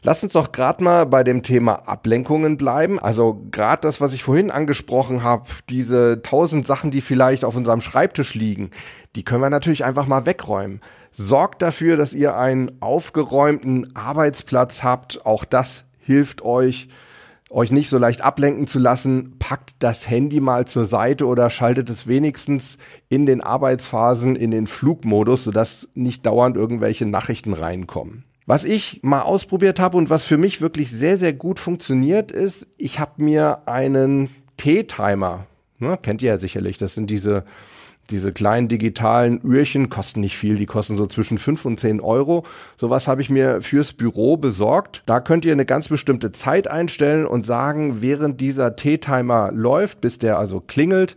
Lass 0.00 0.22
uns 0.24 0.32
doch 0.32 0.52
gerade 0.52 0.82
mal 0.82 1.04
bei 1.04 1.22
dem 1.22 1.42
Thema 1.42 1.86
Ablenkungen 1.86 2.56
bleiben. 2.56 2.98
Also 2.98 3.44
gerade 3.50 3.82
das, 3.82 4.00
was 4.00 4.14
ich 4.14 4.22
vorhin 4.22 4.50
angesprochen 4.50 5.22
habe, 5.22 5.44
diese 5.68 6.22
tausend 6.22 6.66
Sachen, 6.66 6.90
die 6.90 7.02
vielleicht 7.02 7.44
auf 7.44 7.56
unserem 7.56 7.82
Schreibtisch 7.82 8.32
liegen, 8.32 8.70
die 9.16 9.22
können 9.22 9.42
wir 9.42 9.50
natürlich 9.50 9.84
einfach 9.84 10.06
mal 10.06 10.24
wegräumen. 10.24 10.80
Sorgt 11.12 11.60
dafür, 11.60 11.98
dass 11.98 12.14
ihr 12.14 12.38
einen 12.38 12.80
aufgeräumten 12.80 13.94
Arbeitsplatz 13.94 14.82
habt. 14.82 15.26
Auch 15.26 15.44
das 15.44 15.84
hilft 16.00 16.40
euch, 16.40 16.88
euch 17.50 17.70
nicht 17.70 17.88
so 17.88 17.98
leicht 17.98 18.22
ablenken 18.22 18.66
zu 18.66 18.78
lassen, 18.78 19.36
packt 19.38 19.74
das 19.78 20.08
Handy 20.10 20.40
mal 20.40 20.66
zur 20.66 20.84
Seite 20.84 21.26
oder 21.26 21.48
schaltet 21.50 21.88
es 21.90 22.06
wenigstens 22.06 22.78
in 23.08 23.24
den 23.24 23.40
Arbeitsphasen 23.40 24.34
in 24.34 24.50
den 24.50 24.66
Flugmodus, 24.66 25.44
sodass 25.44 25.88
nicht 25.94 26.26
dauernd 26.26 26.56
irgendwelche 26.56 27.06
Nachrichten 27.06 27.52
reinkommen. 27.52 28.24
Was 28.46 28.64
ich 28.64 29.00
mal 29.02 29.22
ausprobiert 29.22 29.80
habe 29.80 29.96
und 29.96 30.10
was 30.10 30.24
für 30.24 30.38
mich 30.38 30.60
wirklich 30.60 30.90
sehr, 30.90 31.16
sehr 31.16 31.32
gut 31.32 31.58
funktioniert, 31.58 32.30
ist, 32.30 32.68
ich 32.78 33.00
habe 33.00 33.22
mir 33.22 33.66
einen 33.66 34.30
T-Timer, 34.56 35.46
ne, 35.78 35.98
kennt 36.00 36.22
ihr 36.22 36.30
ja 36.30 36.38
sicherlich, 36.38 36.78
das 36.78 36.94
sind 36.94 37.10
diese 37.10 37.44
diese 38.10 38.32
kleinen 38.32 38.68
digitalen 38.68 39.40
Uhrchen 39.42 39.88
kosten 39.88 40.20
nicht 40.20 40.36
viel, 40.36 40.54
die 40.54 40.66
kosten 40.66 40.96
so 40.96 41.06
zwischen 41.06 41.38
fünf 41.38 41.64
und 41.64 41.80
zehn 41.80 42.00
Euro. 42.00 42.44
Sowas 42.76 43.08
habe 43.08 43.20
ich 43.20 43.30
mir 43.30 43.62
fürs 43.62 43.92
Büro 43.92 44.36
besorgt. 44.36 45.02
Da 45.06 45.20
könnt 45.20 45.44
ihr 45.44 45.52
eine 45.52 45.66
ganz 45.66 45.88
bestimmte 45.88 46.30
Zeit 46.30 46.68
einstellen 46.68 47.26
und 47.26 47.44
sagen, 47.44 48.02
während 48.02 48.40
dieser 48.40 48.76
T-Timer 48.76 49.50
läuft, 49.52 50.00
bis 50.00 50.18
der 50.18 50.38
also 50.38 50.60
klingelt, 50.60 51.16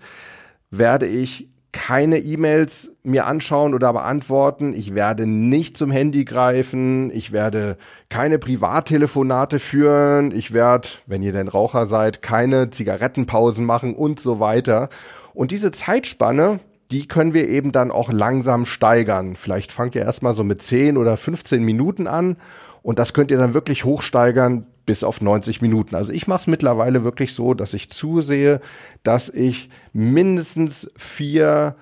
werde 0.72 1.05
ich 1.05 1.50
keine 1.72 2.17
E-Mails 2.17 2.96
mir 3.03 3.27
anschauen 3.27 3.75
oder 3.75 3.93
beantworten. 3.93 4.74
Ich 4.74 4.96
werde 4.96 5.27
nicht 5.27 5.77
zum 5.77 5.91
Handy 5.91 6.25
greifen. 6.25 7.12
Ich 7.12 7.31
werde 7.31 7.77
keine 8.10 8.39
Privattelefonate 8.39 9.60
führen. 9.60 10.31
Ich 10.31 10.51
werde, 10.53 10.88
wenn 11.05 11.22
ihr 11.22 11.31
denn 11.31 11.48
Raucher 11.48 11.86
seid, 11.86 12.24
keine 12.24 12.72
Zigarettenpausen 12.72 13.65
machen 13.65 13.93
und 13.93 14.19
so 14.19 14.39
weiter. 14.39 14.89
Und 15.34 15.51
diese 15.51 15.72
Zeitspanne, 15.72 16.60
die 16.91 17.08
können 17.08 17.34
wir 17.34 17.48
eben 17.48 17.72
dann 17.72 17.91
auch 17.91 18.12
langsam 18.12 18.65
steigern. 18.65 19.36
Vielleicht 19.36 19.72
fangt 19.72 19.96
ihr 19.96 20.01
erstmal 20.01 20.34
so 20.34 20.43
mit 20.43 20.62
10 20.62 20.98
oder 20.98 21.17
15 21.17 21.63
Minuten 21.63 22.08
an 22.08 22.38
und 22.81 23.00
das 23.00 23.13
könnt 23.13 23.31
ihr 23.31 23.38
dann 23.38 23.53
wirklich 23.53 23.86
hochsteigern 23.86 24.65
bis 24.86 25.03
auf 25.03 25.22
90 25.22 25.62
Minuten. 25.62 25.96
Also 25.96 26.12
ich 26.12 26.27
mache 26.27 26.41
es 26.41 26.48
mittlerweile 26.48 27.03
wirklich 27.03 27.36
so, 27.36 27.53
dass 27.53 27.75
ich 27.75 27.91
zusehe, 27.91 28.60
dass 29.03 29.29
ich 29.29 29.69
mindestens 29.93 30.91
vier 30.98 31.75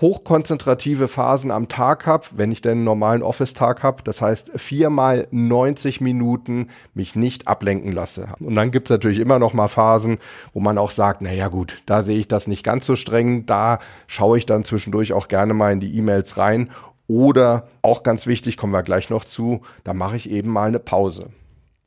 hochkonzentrative 0.00 1.08
Phasen 1.08 1.50
am 1.50 1.68
Tag 1.68 2.06
habe, 2.06 2.26
wenn 2.32 2.52
ich 2.52 2.62
denn 2.62 2.78
einen 2.78 2.84
normalen 2.84 3.22
Office-Tag 3.22 3.82
habe. 3.82 4.02
Das 4.02 4.22
heißt, 4.22 4.52
viermal 4.56 5.26
90 5.30 6.00
Minuten 6.00 6.68
mich 6.94 7.16
nicht 7.16 7.48
ablenken 7.48 7.92
lasse. 7.92 8.28
Und 8.38 8.54
dann 8.54 8.70
gibt's 8.70 8.90
natürlich 8.90 9.18
immer 9.18 9.38
noch 9.38 9.52
mal 9.52 9.68
Phasen, 9.68 10.18
wo 10.54 10.60
man 10.60 10.78
auch 10.78 10.90
sagt, 10.90 11.20
na 11.20 11.32
ja 11.32 11.48
gut, 11.48 11.82
da 11.86 12.02
sehe 12.02 12.18
ich 12.18 12.28
das 12.28 12.46
nicht 12.46 12.64
ganz 12.64 12.86
so 12.86 12.96
streng. 12.96 13.44
Da 13.46 13.78
schaue 14.06 14.38
ich 14.38 14.46
dann 14.46 14.64
zwischendurch 14.64 15.12
auch 15.12 15.28
gerne 15.28 15.54
mal 15.54 15.72
in 15.72 15.80
die 15.80 15.96
E-Mails 15.96 16.38
rein. 16.38 16.70
Oder 17.06 17.66
auch 17.82 18.02
ganz 18.04 18.26
wichtig, 18.26 18.56
kommen 18.56 18.72
wir 18.72 18.84
gleich 18.84 19.10
noch 19.10 19.24
zu, 19.24 19.62
da 19.82 19.92
mache 19.92 20.16
ich 20.16 20.30
eben 20.30 20.48
mal 20.50 20.68
eine 20.68 20.78
Pause. 20.78 21.30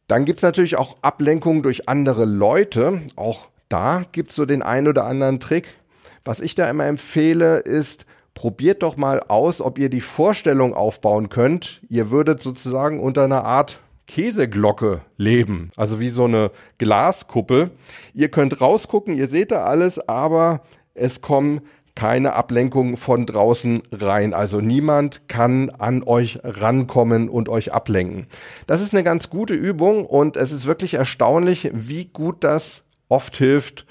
Dann 0.07 0.25
gibt's 0.25 0.43
natürlich 0.43 0.75
auch 0.75 0.97
Ablenkungen 1.01 1.63
durch 1.63 1.87
andere 1.87 2.25
Leute. 2.25 3.01
Auch 3.15 3.47
da 3.69 4.03
gibt's 4.11 4.35
so 4.35 4.45
den 4.45 4.61
einen 4.61 4.89
oder 4.89 5.05
anderen 5.05 5.39
Trick. 5.39 5.75
Was 6.25 6.39
ich 6.39 6.55
da 6.55 6.69
immer 6.69 6.85
empfehle, 6.85 7.57
ist, 7.57 8.05
probiert 8.33 8.83
doch 8.83 8.97
mal 8.97 9.21
aus, 9.21 9.61
ob 9.61 9.77
ihr 9.77 9.89
die 9.89 10.01
Vorstellung 10.01 10.73
aufbauen 10.73 11.29
könnt. 11.29 11.81
Ihr 11.89 12.11
würdet 12.11 12.41
sozusagen 12.41 12.99
unter 12.99 13.23
einer 13.23 13.43
Art 13.43 13.79
Käseglocke 14.07 15.01
leben, 15.17 15.69
also 15.77 15.99
wie 15.99 16.09
so 16.09 16.25
eine 16.25 16.51
Glaskuppel. 16.77 17.71
Ihr 18.13 18.29
könnt 18.29 18.59
rausgucken, 18.59 19.15
ihr 19.15 19.27
seht 19.27 19.51
da 19.51 19.63
alles, 19.63 19.99
aber 20.07 20.61
es 20.93 21.21
kommen 21.21 21.61
keine 21.95 22.33
Ablenkungen 22.33 22.97
von 22.97 23.25
draußen 23.25 23.83
rein. 23.91 24.33
Also 24.33 24.61
niemand 24.61 25.27
kann 25.27 25.69
an 25.69 26.03
euch 26.03 26.39
rankommen 26.43 27.29
und 27.29 27.49
euch 27.49 27.71
ablenken. 27.71 28.27
Das 28.65 28.81
ist 28.81 28.93
eine 28.93 29.03
ganz 29.03 29.29
gute 29.29 29.53
Übung 29.53 30.05
und 30.05 30.35
es 30.35 30.51
ist 30.51 30.65
wirklich 30.65 30.95
erstaunlich, 30.95 31.69
wie 31.73 32.05
gut 32.05 32.43
das 32.43 32.83
oft 33.09 33.37
hilft, 33.37 33.85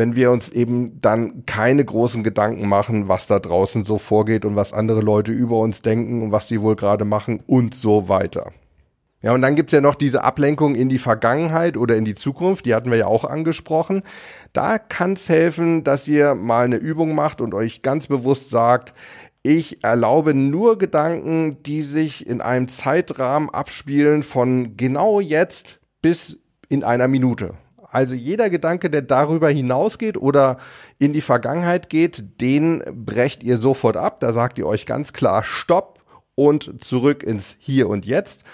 wenn 0.00 0.16
wir 0.16 0.30
uns 0.30 0.48
eben 0.48 0.98
dann 1.02 1.44
keine 1.44 1.84
großen 1.84 2.22
Gedanken 2.22 2.66
machen, 2.66 3.08
was 3.08 3.26
da 3.26 3.38
draußen 3.38 3.84
so 3.84 3.98
vorgeht 3.98 4.46
und 4.46 4.56
was 4.56 4.72
andere 4.72 5.02
Leute 5.02 5.30
über 5.30 5.58
uns 5.58 5.82
denken 5.82 6.22
und 6.22 6.32
was 6.32 6.48
sie 6.48 6.62
wohl 6.62 6.74
gerade 6.74 7.04
machen 7.04 7.42
und 7.46 7.74
so 7.74 8.08
weiter. 8.08 8.50
Ja, 9.20 9.34
und 9.34 9.42
dann 9.42 9.56
gibt's 9.56 9.74
ja 9.74 9.82
noch 9.82 9.94
diese 9.94 10.24
Ablenkung 10.24 10.74
in 10.74 10.88
die 10.88 10.96
Vergangenheit 10.96 11.76
oder 11.76 11.96
in 11.96 12.06
die 12.06 12.14
Zukunft, 12.14 12.64
die 12.64 12.74
hatten 12.74 12.90
wir 12.90 12.96
ja 12.96 13.08
auch 13.08 13.26
angesprochen. 13.26 14.02
Da 14.54 14.78
kann's 14.78 15.28
helfen, 15.28 15.84
dass 15.84 16.08
ihr 16.08 16.34
mal 16.34 16.64
eine 16.64 16.76
Übung 16.76 17.14
macht 17.14 17.42
und 17.42 17.52
euch 17.52 17.82
ganz 17.82 18.06
bewusst 18.06 18.48
sagt, 18.48 18.94
ich 19.42 19.84
erlaube 19.84 20.32
nur 20.32 20.78
Gedanken, 20.78 21.62
die 21.62 21.82
sich 21.82 22.26
in 22.26 22.40
einem 22.40 22.68
Zeitrahmen 22.68 23.50
abspielen 23.50 24.22
von 24.22 24.78
genau 24.78 25.20
jetzt 25.20 25.78
bis 26.00 26.40
in 26.70 26.84
einer 26.84 27.06
Minute. 27.06 27.52
Also 27.90 28.14
jeder 28.14 28.50
Gedanke, 28.50 28.90
der 28.90 29.02
darüber 29.02 29.48
hinausgeht 29.48 30.16
oder 30.16 30.58
in 30.98 31.12
die 31.12 31.20
Vergangenheit 31.20 31.90
geht, 31.90 32.40
den 32.40 32.82
brecht 32.92 33.42
ihr 33.42 33.58
sofort 33.58 33.96
ab. 33.96 34.20
Da 34.20 34.32
sagt 34.32 34.58
ihr 34.58 34.66
euch 34.66 34.86
ganz 34.86 35.12
klar 35.12 35.42
Stopp 35.42 36.00
und 36.34 36.82
zurück 36.82 37.22
ins 37.22 37.56
Hier 37.58 37.88
und 37.88 38.06
Jetzt. 38.06 38.44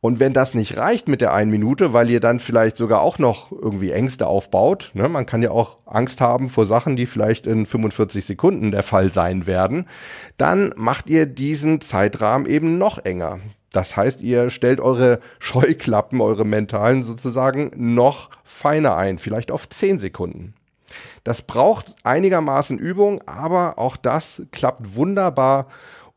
Und 0.00 0.20
wenn 0.20 0.32
das 0.32 0.54
nicht 0.54 0.76
reicht 0.76 1.08
mit 1.08 1.20
der 1.20 1.32
einen 1.32 1.50
Minute, 1.50 1.92
weil 1.92 2.10
ihr 2.10 2.20
dann 2.20 2.38
vielleicht 2.38 2.76
sogar 2.76 3.00
auch 3.00 3.18
noch 3.18 3.50
irgendwie 3.50 3.90
Ängste 3.90 4.26
aufbaut, 4.26 4.90
ne, 4.94 5.08
man 5.08 5.26
kann 5.26 5.42
ja 5.42 5.50
auch 5.50 5.78
Angst 5.86 6.20
haben 6.20 6.48
vor 6.48 6.66
Sachen, 6.66 6.96
die 6.96 7.06
vielleicht 7.06 7.46
in 7.46 7.66
45 7.66 8.24
Sekunden 8.24 8.70
der 8.70 8.82
Fall 8.82 9.10
sein 9.10 9.46
werden, 9.46 9.88
dann 10.36 10.72
macht 10.76 11.08
ihr 11.08 11.26
diesen 11.26 11.80
Zeitrahmen 11.80 12.46
eben 12.46 12.78
noch 12.78 13.04
enger. 13.04 13.40
Das 13.72 13.96
heißt, 13.96 14.22
ihr 14.22 14.50
stellt 14.50 14.80
eure 14.80 15.20
Scheuklappen, 15.38 16.20
eure 16.20 16.44
mentalen 16.44 17.02
sozusagen 17.02 17.72
noch 17.74 18.30
feiner 18.44 18.96
ein, 18.96 19.18
vielleicht 19.18 19.50
auf 19.50 19.68
10 19.68 19.98
Sekunden. 19.98 20.54
Das 21.24 21.42
braucht 21.42 21.96
einigermaßen 22.04 22.78
Übung, 22.78 23.20
aber 23.26 23.78
auch 23.78 23.96
das 23.96 24.42
klappt 24.52 24.94
wunderbar, 24.94 25.66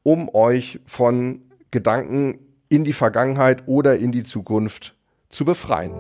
um 0.04 0.30
euch 0.34 0.80
von 0.86 1.42
Gedanken 1.72 2.40
in 2.70 2.84
die 2.84 2.94
Vergangenheit 2.94 3.64
oder 3.68 3.98
in 3.98 4.12
die 4.12 4.24
Zukunft 4.24 4.96
zu 5.30 5.44
befreien. 5.44 5.94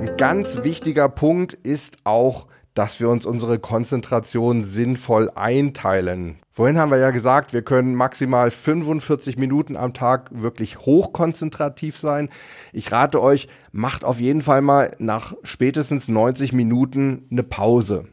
Ein 0.00 0.16
ganz 0.16 0.62
wichtiger 0.62 1.08
Punkt 1.08 1.52
ist 1.52 1.98
auch, 2.04 2.46
dass 2.74 3.00
wir 3.00 3.08
uns 3.08 3.26
unsere 3.26 3.58
Konzentration 3.58 4.62
sinnvoll 4.62 5.32
einteilen. 5.34 6.36
Vorhin 6.52 6.78
haben 6.78 6.92
wir 6.92 6.98
ja 6.98 7.10
gesagt, 7.10 7.52
wir 7.52 7.62
können 7.62 7.96
maximal 7.96 8.52
45 8.52 9.36
Minuten 9.36 9.76
am 9.76 9.94
Tag 9.94 10.30
wirklich 10.30 10.78
hochkonzentrativ 10.78 11.98
sein. 11.98 12.28
Ich 12.72 12.92
rate 12.92 13.20
euch, 13.20 13.48
macht 13.72 14.04
auf 14.04 14.20
jeden 14.20 14.42
Fall 14.42 14.60
mal 14.60 14.94
nach 14.98 15.34
spätestens 15.42 16.06
90 16.06 16.52
Minuten 16.52 17.26
eine 17.32 17.42
Pause. 17.42 18.06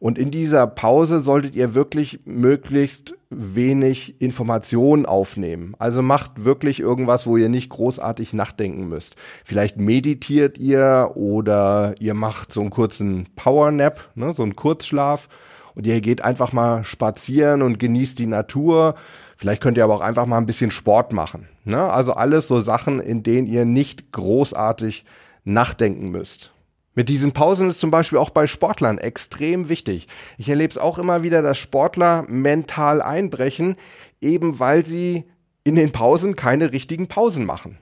Und 0.00 0.16
in 0.16 0.30
dieser 0.30 0.66
Pause 0.66 1.20
solltet 1.20 1.56
ihr 1.56 1.74
wirklich 1.74 2.20
möglichst 2.24 3.14
wenig 3.30 4.20
Informationen 4.20 5.06
aufnehmen. 5.06 5.74
Also 5.78 6.02
macht 6.02 6.44
wirklich 6.44 6.80
irgendwas, 6.80 7.26
wo 7.26 7.36
ihr 7.36 7.48
nicht 7.48 7.68
großartig 7.70 8.32
nachdenken 8.32 8.88
müsst. 8.88 9.16
Vielleicht 9.44 9.76
meditiert 9.76 10.56
ihr 10.56 11.12
oder 11.14 11.94
ihr 11.98 12.14
macht 12.14 12.52
so 12.52 12.60
einen 12.60 12.70
kurzen 12.70 13.26
Powernap, 13.34 14.10
ne, 14.14 14.32
so 14.32 14.44
einen 14.44 14.56
Kurzschlaf. 14.56 15.28
Und 15.74 15.86
ihr 15.86 16.00
geht 16.00 16.24
einfach 16.24 16.52
mal 16.52 16.82
spazieren 16.84 17.62
und 17.62 17.78
genießt 17.78 18.18
die 18.18 18.26
Natur. 18.26 18.94
Vielleicht 19.36 19.62
könnt 19.62 19.78
ihr 19.78 19.84
aber 19.84 19.94
auch 19.94 20.00
einfach 20.00 20.26
mal 20.26 20.38
ein 20.38 20.46
bisschen 20.46 20.72
Sport 20.72 21.12
machen. 21.12 21.48
Ne? 21.64 21.80
Also 21.80 22.14
alles 22.14 22.48
so 22.48 22.60
Sachen, 22.60 22.98
in 22.98 23.22
denen 23.22 23.46
ihr 23.46 23.64
nicht 23.64 24.10
großartig 24.10 25.04
nachdenken 25.44 26.10
müsst. 26.10 26.50
Mit 26.94 27.08
diesen 27.08 27.32
Pausen 27.32 27.70
ist 27.70 27.80
zum 27.80 27.90
Beispiel 27.90 28.18
auch 28.18 28.30
bei 28.30 28.46
Sportlern 28.46 28.98
extrem 28.98 29.68
wichtig. 29.68 30.08
Ich 30.36 30.48
erlebe 30.48 30.70
es 30.70 30.78
auch 30.78 30.98
immer 30.98 31.22
wieder, 31.22 31.42
dass 31.42 31.58
Sportler 31.58 32.24
mental 32.28 33.00
einbrechen, 33.00 33.76
eben 34.20 34.58
weil 34.58 34.84
sie 34.84 35.24
in 35.64 35.76
den 35.76 35.92
Pausen 35.92 36.34
keine 36.34 36.72
richtigen 36.72 37.08
Pausen 37.08 37.44
machen. 37.44 37.78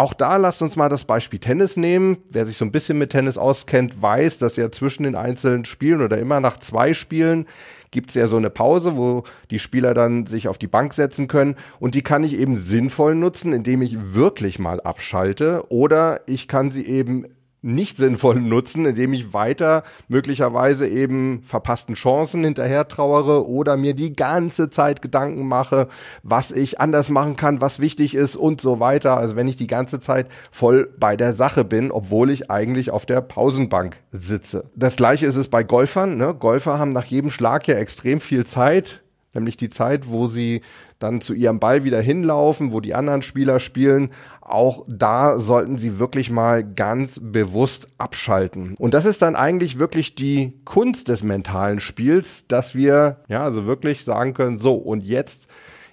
Auch 0.00 0.14
da 0.14 0.38
lasst 0.38 0.62
uns 0.62 0.76
mal 0.76 0.88
das 0.88 1.04
Beispiel 1.04 1.38
Tennis 1.38 1.76
nehmen. 1.76 2.16
Wer 2.30 2.46
sich 2.46 2.56
so 2.56 2.64
ein 2.64 2.72
bisschen 2.72 2.96
mit 2.96 3.10
Tennis 3.10 3.36
auskennt, 3.36 4.00
weiß, 4.00 4.38
dass 4.38 4.56
ja 4.56 4.70
zwischen 4.70 5.02
den 5.02 5.14
einzelnen 5.14 5.66
Spielen 5.66 6.00
oder 6.00 6.16
immer 6.16 6.40
nach 6.40 6.56
zwei 6.56 6.94
Spielen 6.94 7.46
gibt 7.90 8.08
es 8.08 8.14
ja 8.14 8.26
so 8.26 8.38
eine 8.38 8.48
Pause, 8.48 8.96
wo 8.96 9.24
die 9.50 9.58
Spieler 9.58 9.92
dann 9.92 10.24
sich 10.24 10.48
auf 10.48 10.56
die 10.56 10.68
Bank 10.68 10.94
setzen 10.94 11.28
können. 11.28 11.54
Und 11.80 11.94
die 11.94 12.00
kann 12.00 12.24
ich 12.24 12.38
eben 12.38 12.56
sinnvoll 12.56 13.14
nutzen, 13.14 13.52
indem 13.52 13.82
ich 13.82 14.14
wirklich 14.14 14.58
mal 14.58 14.80
abschalte 14.80 15.64
oder 15.68 16.22
ich 16.26 16.48
kann 16.48 16.70
sie 16.70 16.86
eben 16.86 17.26
nicht 17.62 17.98
sinnvoll 17.98 18.40
nutzen, 18.40 18.86
indem 18.86 19.12
ich 19.12 19.34
weiter 19.34 19.82
möglicherweise 20.08 20.88
eben 20.88 21.42
verpassten 21.42 21.94
Chancen 21.94 22.44
hinterher 22.44 22.88
trauere 22.88 23.48
oder 23.48 23.76
mir 23.76 23.94
die 23.94 24.12
ganze 24.14 24.70
Zeit 24.70 25.02
Gedanken 25.02 25.46
mache, 25.46 25.88
was 26.22 26.52
ich 26.52 26.80
anders 26.80 27.10
machen 27.10 27.36
kann, 27.36 27.60
was 27.60 27.80
wichtig 27.80 28.14
ist 28.14 28.36
und 28.36 28.60
so 28.60 28.80
weiter. 28.80 29.16
Also 29.16 29.36
wenn 29.36 29.48
ich 29.48 29.56
die 29.56 29.66
ganze 29.66 30.00
Zeit 30.00 30.28
voll 30.50 30.88
bei 30.98 31.16
der 31.16 31.32
Sache 31.32 31.64
bin, 31.64 31.90
obwohl 31.90 32.30
ich 32.30 32.50
eigentlich 32.50 32.90
auf 32.90 33.06
der 33.06 33.20
Pausenbank 33.20 33.96
sitze. 34.10 34.70
Das 34.74 34.96
gleiche 34.96 35.26
ist 35.26 35.36
es 35.36 35.48
bei 35.48 35.62
Golfern. 35.62 36.16
Ne? 36.16 36.34
Golfer 36.34 36.78
haben 36.78 36.90
nach 36.90 37.04
jedem 37.04 37.30
Schlag 37.30 37.66
ja 37.68 37.74
extrem 37.74 38.20
viel 38.20 38.46
Zeit 38.46 39.02
nämlich 39.34 39.56
die 39.56 39.68
Zeit, 39.68 40.08
wo 40.08 40.26
sie 40.26 40.62
dann 41.00 41.20
zu 41.20 41.34
ihrem 41.34 41.58
Ball 41.58 41.82
wieder 41.82 42.00
hinlaufen, 42.00 42.70
wo 42.70 42.80
die 42.80 42.94
anderen 42.94 43.22
Spieler 43.22 43.58
spielen. 43.58 44.10
Auch 44.40 44.84
da 44.88 45.38
sollten 45.38 45.78
sie 45.78 45.98
wirklich 45.98 46.30
mal 46.30 46.62
ganz 46.62 47.20
bewusst 47.22 47.88
abschalten. 47.98 48.74
Und 48.78 48.94
das 48.94 49.06
ist 49.06 49.22
dann 49.22 49.34
eigentlich 49.34 49.78
wirklich 49.78 50.14
die 50.14 50.60
Kunst 50.64 51.08
des 51.08 51.24
mentalen 51.24 51.80
Spiels, 51.80 52.46
dass 52.46 52.74
wir 52.74 53.16
ja 53.28 53.42
also 53.42 53.66
wirklich 53.66 54.04
sagen 54.04 54.34
können, 54.34 54.58
so 54.58 54.74
und 54.74 55.02
jetzt 55.02 55.48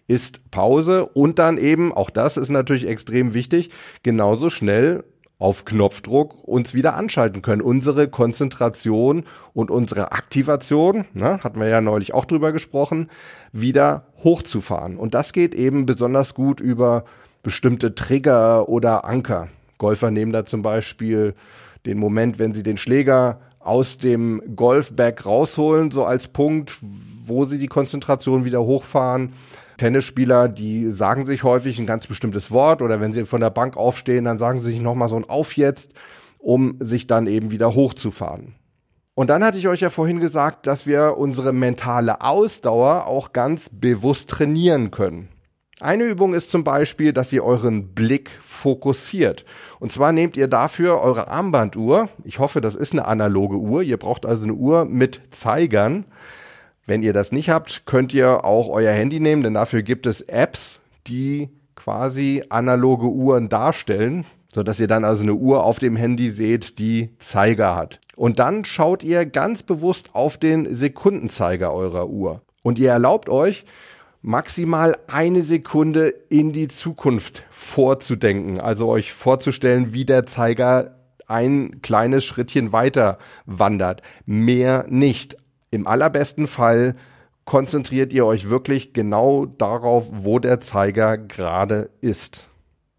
ist 0.08 0.52
Pause 0.52 1.06
und 1.06 1.40
dann 1.40 1.58
eben, 1.58 1.94
auch 1.94 2.10
das 2.10 2.38
ist 2.38 2.50
natürlich 2.50 2.88
extrem 2.88 3.34
wichtig, 3.34 3.70
genauso 4.04 4.50
schnell 4.50 5.04
auf 5.40 5.66
Knopfdruck 5.66 6.48
uns 6.48 6.74
wieder 6.74 6.96
anschalten 6.96 7.42
können. 7.42 7.62
Unsere 7.62 8.08
Konzentration 8.08 9.24
und 9.54 9.70
unsere 9.70 10.12
Aktivation, 10.12 11.06
ne, 11.14 11.40
hatten 11.44 11.60
wir 11.60 11.68
ja 11.68 11.82
neulich 11.82 12.14
auch 12.14 12.26
drüber 12.26 12.52
gesprochen, 12.52 13.10
wieder 13.52 14.08
hochzufahren. 14.24 14.98
Und 14.98 15.14
das 15.14 15.34
geht 15.34 15.54
eben 15.54 15.86
besonders 15.86 16.34
gut 16.34 16.60
über 16.60 17.06
bestimmte 17.44 17.94
Trigger 17.94 18.68
oder 18.68 19.06
Anker. 19.06 19.50
Golfer 19.78 20.10
nehmen 20.10 20.32
da 20.32 20.44
zum 20.44 20.64
Beispiel 20.64 21.36
den 21.86 22.00
Moment, 22.00 22.40
wenn 22.40 22.54
sie 22.54 22.64
den 22.64 22.78
Schläger 22.78 23.40
aus 23.60 23.98
dem 23.98 24.42
Golfbag 24.56 25.26
rausholen, 25.26 25.92
so 25.92 26.06
als 26.06 26.30
Punkt, 26.30 26.74
wo 27.26 27.46
sie 27.46 27.60
die 27.60 27.68
Konzentration 27.68 28.44
wieder 28.44 28.64
hochfahren. 28.64 29.34
Tennisspieler, 29.78 30.50
die 30.50 30.90
sagen 30.90 31.26
sich 31.26 31.44
häufig 31.44 31.80
ein 31.80 31.86
ganz 31.86 32.08
bestimmtes 32.08 32.52
Wort 32.52 32.82
oder 32.82 33.00
wenn 33.00 33.14
sie 33.14 33.26
von 33.26 33.42
der 33.42 33.50
Bank 33.50 33.78
aufstehen, 33.78 34.26
dann 34.26 34.38
sagen 34.38 34.60
sie 34.60 34.72
sich 34.72 34.82
nochmal 34.82 35.10
so 35.10 35.16
ein 35.16 35.30
Auf 35.30 35.56
jetzt, 35.56 35.94
um 36.40 36.78
sich 36.80 37.08
dann 37.08 37.28
eben 37.28 37.52
wieder 37.52 37.74
hochzufahren. 37.74 38.56
Und 39.14 39.32
dann 39.32 39.44
hatte 39.44 39.58
ich 39.58 39.68
euch 39.68 39.82
ja 39.82 39.90
vorhin 39.90 40.20
gesagt, 40.20 40.68
dass 40.68 40.86
wir 40.86 41.18
unsere 41.18 41.52
mentale 41.52 42.22
Ausdauer 42.22 43.08
auch 43.08 43.34
ganz 43.34 43.70
bewusst 43.70 44.30
trainieren 44.30 44.92
können. 44.92 45.30
Eine 45.80 46.06
Übung 46.06 46.34
ist 46.34 46.50
zum 46.50 46.64
Beispiel, 46.64 47.14
dass 47.14 47.32
ihr 47.32 47.44
euren 47.44 47.94
Blick 47.94 48.32
fokussiert. 48.42 49.46
Und 49.80 49.92
zwar 49.92 50.12
nehmt 50.12 50.36
ihr 50.36 50.48
dafür 50.48 51.00
eure 51.02 51.28
Armbanduhr. 51.28 52.10
Ich 52.24 52.40
hoffe, 52.40 52.62
das 52.62 52.76
ist 52.76 52.94
eine 52.94 53.06
analoge 53.06 53.58
Uhr. 53.58 53.84
Ihr 53.84 53.98
braucht 53.98 54.26
also 54.26 54.44
eine 54.44 54.54
Uhr 54.54 54.86
mit 54.86 55.22
Zeigern. 55.32 56.06
Wenn 56.88 57.04
ihr 57.04 57.12
das 57.12 57.34
nicht 57.34 57.50
habt, 57.50 57.86
könnt 57.86 58.14
ihr 58.14 58.46
auch 58.46 58.70
euer 58.70 58.94
Handy 58.94 59.20
nehmen, 59.20 59.44
denn 59.44 59.54
dafür 59.54 59.84
gibt 59.84 60.08
es 60.08 60.22
Apps, 60.22 60.80
die 61.06 61.50
quasi 61.76 62.44
analoge 62.50 63.08
Uhren 63.10 63.50
darstellen, 63.50 64.26
so 64.54 64.64
dass 64.64 64.80
ihr 64.80 64.88
dann 64.88 65.04
also 65.04 65.24
eine 65.24 65.34
Uhr 65.34 65.66
auf 65.66 65.80
dem 65.80 65.98
Handy 65.98 66.30
seht, 66.30 66.80
die 66.80 67.10
Zeiger 67.20 67.76
hat. 67.76 68.00
Und 68.16 68.40
dann 68.40 68.64
schaut 68.64 69.04
ihr 69.04 69.26
ganz 69.26 69.64
bewusst 69.64 70.16
auf 70.16 70.38
den 70.38 70.74
Sekundenzeiger 70.74 71.74
eurer 71.74 72.08
Uhr. 72.08 72.42
Und 72.64 72.80
ihr 72.80 72.90
erlaubt 72.90 73.28
euch, 73.28 73.66
maximal 74.22 74.98
eine 75.08 75.42
Sekunde 75.42 76.08
in 76.30 76.54
die 76.54 76.70
Zukunft 76.70 77.46
vorzudenken, 77.50 78.62
also 78.62 78.88
euch 78.88 79.12
vorzustellen, 79.12 79.94
wie 79.94 80.06
der 80.06 80.26
Zeiger 80.26 80.96
ein 81.28 81.82
kleines 81.82 82.24
Schrittchen 82.24 82.72
weiter 82.72 83.18
wandert. 83.46 84.02
Mehr 84.26 84.86
nicht. 84.88 85.38
Im 85.72 85.88
allerbesten 85.88 86.48
Fall 86.48 86.96
konzentriert 87.46 88.12
ihr 88.14 88.26
euch 88.26 88.50
wirklich 88.50 88.94
genau 88.94 89.46
darauf, 89.46 90.06
wo 90.12 90.40
der 90.40 90.60
Zeiger 90.60 91.18
gerade 91.18 91.90
ist. 92.02 92.48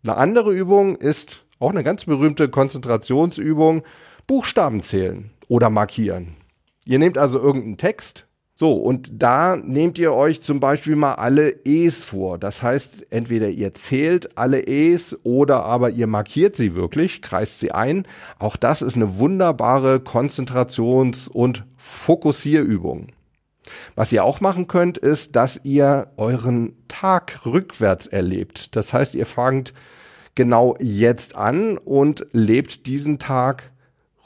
Eine 0.03 0.17
andere 0.17 0.53
Übung 0.53 0.97
ist 0.97 1.45
auch 1.59 1.71
eine 1.71 1.83
ganz 1.83 2.05
berühmte 2.05 2.49
Konzentrationsübung, 2.49 3.83
Buchstaben 4.27 4.83
zählen 4.83 5.31
oder 5.49 5.71
markieren. 5.71 6.37
Ihr 6.85 6.99
nehmt 6.99 7.19
also 7.19 7.39
irgendeinen 7.39 7.79
Text, 7.79 8.28
so, 8.61 8.73
und 8.73 9.23
da 9.23 9.55
nehmt 9.55 10.01
ihr 10.01 10.13
euch 10.13 10.43
zum 10.43 10.59
Beispiel 10.59 10.97
mal 10.97 11.15
alle 11.15 11.65
E's 11.65 12.03
vor. 12.03 12.39
Das 12.39 12.61
heißt, 12.61 13.07
entweder 13.11 13.51
ihr 13.51 13.73
zählt 13.73 14.37
alle 14.37 14.67
E's 14.67 15.17
oder 15.23 15.63
aber 15.63 15.91
ihr 15.91 16.09
markiert 16.09 16.57
sie 16.57 16.75
wirklich, 16.75 17.23
kreist 17.23 17.61
sie 17.61 17.71
ein. 17.71 18.05
Auch 18.41 18.57
das 18.57 18.83
ist 18.83 18.97
eine 18.97 19.21
wunderbare 19.21 20.01
Konzentrations- 20.01 21.29
und 21.29 21.67
Fokussierübung. 21.77 23.07
Was 23.95 24.11
ihr 24.11 24.25
auch 24.25 24.41
machen 24.41 24.67
könnt, 24.67 24.99
ist, 24.99 25.37
dass 25.37 25.61
ihr 25.63 26.11
euren 26.17 26.73
Tag 26.89 27.47
rückwärts 27.47 28.09
erlebt. 28.09 28.75
Das 28.75 28.93
heißt, 28.93 29.15
ihr 29.15 29.27
fangt 29.27 29.73
genau 30.35 30.75
jetzt 30.81 31.37
an 31.37 31.79
und 31.79 32.27
lebt 32.33 32.87
diesen 32.89 33.21
Tag 33.21 33.71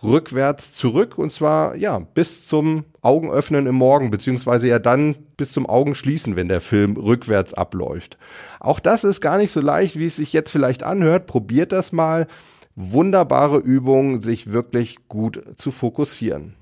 rückwärts 0.02 0.72
zurück 0.72 1.18
und 1.18 1.32
zwar 1.32 1.76
ja 1.76 1.98
bis 1.98 2.46
zum 2.46 2.84
Augenöffnen 3.00 3.66
im 3.66 3.74
Morgen 3.74 4.10
beziehungsweise 4.10 4.68
ja 4.68 4.78
dann 4.78 5.16
bis 5.36 5.52
zum 5.52 5.66
Augenschließen, 5.66 6.36
wenn 6.36 6.48
der 6.48 6.60
Film 6.60 6.96
rückwärts 6.96 7.54
abläuft. 7.54 8.18
Auch 8.60 8.80
das 8.80 9.04
ist 9.04 9.20
gar 9.20 9.38
nicht 9.38 9.52
so 9.52 9.60
leicht, 9.60 9.98
wie 9.98 10.06
es 10.06 10.16
sich 10.16 10.32
jetzt 10.32 10.50
vielleicht 10.50 10.82
anhört. 10.82 11.26
Probiert 11.26 11.72
das 11.72 11.92
mal. 11.92 12.26
Wunderbare 12.74 13.58
Übung, 13.58 14.22
sich 14.22 14.52
wirklich 14.52 15.08
gut 15.08 15.42
zu 15.56 15.70
fokussieren. 15.70 16.54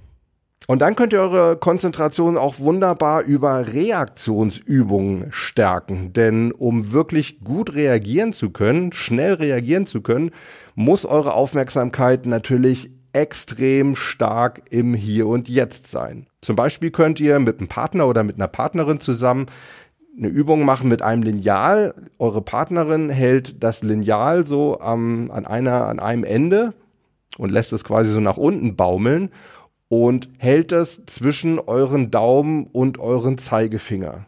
Und 0.67 0.83
dann 0.83 0.95
könnt 0.95 1.13
ihr 1.13 1.21
eure 1.21 1.57
Konzentration 1.57 2.37
auch 2.37 2.61
wunderbar 2.61 3.23
über 3.23 3.73
Reaktionsübungen 3.73 5.27
stärken. 5.31 6.13
Denn 6.13 6.53
um 6.53 6.93
wirklich 6.93 7.41
gut 7.41 7.75
reagieren 7.75 8.33
zu 8.33 8.51
können, 8.51 8.93
schnell 8.93 9.35
reagieren 9.35 9.87
zu 9.87 10.01
können, 10.01 10.31
muss 10.75 11.05
eure 11.05 11.35
Aufmerksamkeit 11.35 12.27
natürlich 12.27 12.91
extrem 13.13 13.97
stark 13.97 14.63
im 14.71 14.95
Hier 14.95 15.27
und 15.27 15.49
Jetzt 15.49 15.91
sein. 15.91 16.27
Zum 16.41 16.57
Beispiel 16.57 16.91
könnt 16.91 17.21
ihr 17.21 17.39
mit 17.39 17.59
einem 17.59 17.69
Partner 17.69 18.07
oder 18.07 18.25
mit 18.25 18.37
einer 18.37 18.49
Partnerin 18.49 19.01
zusammen 19.01 19.47
eine 20.17 20.29
Übung 20.29 20.65
machen 20.65 20.89
mit 20.89 21.03
einem 21.03 21.23
Lineal. 21.23 21.95
Eure 22.19 22.43
Partnerin 22.43 23.11
hält 23.11 23.63
das 23.63 23.83
Lineal 23.83 24.45
so 24.45 24.81
am, 24.81 25.31
an, 25.31 25.47
einer, 25.47 25.87
an 25.87 25.99
einem 25.99 26.25
Ende 26.25 26.75
und 27.39 27.51
lässt 27.51 27.73
es 27.73 27.85
quasi 27.85 28.11
so 28.11 28.21
nach 28.21 28.37
unten 28.37 28.77
baumeln 28.77 29.31
und 29.89 30.29
hält 30.39 30.73
es 30.73 31.05
zwischen 31.07 31.59
euren 31.59 32.11
Daumen 32.11 32.67
und 32.67 32.99
euren 32.99 33.39
Zeigefinger. 33.39 34.27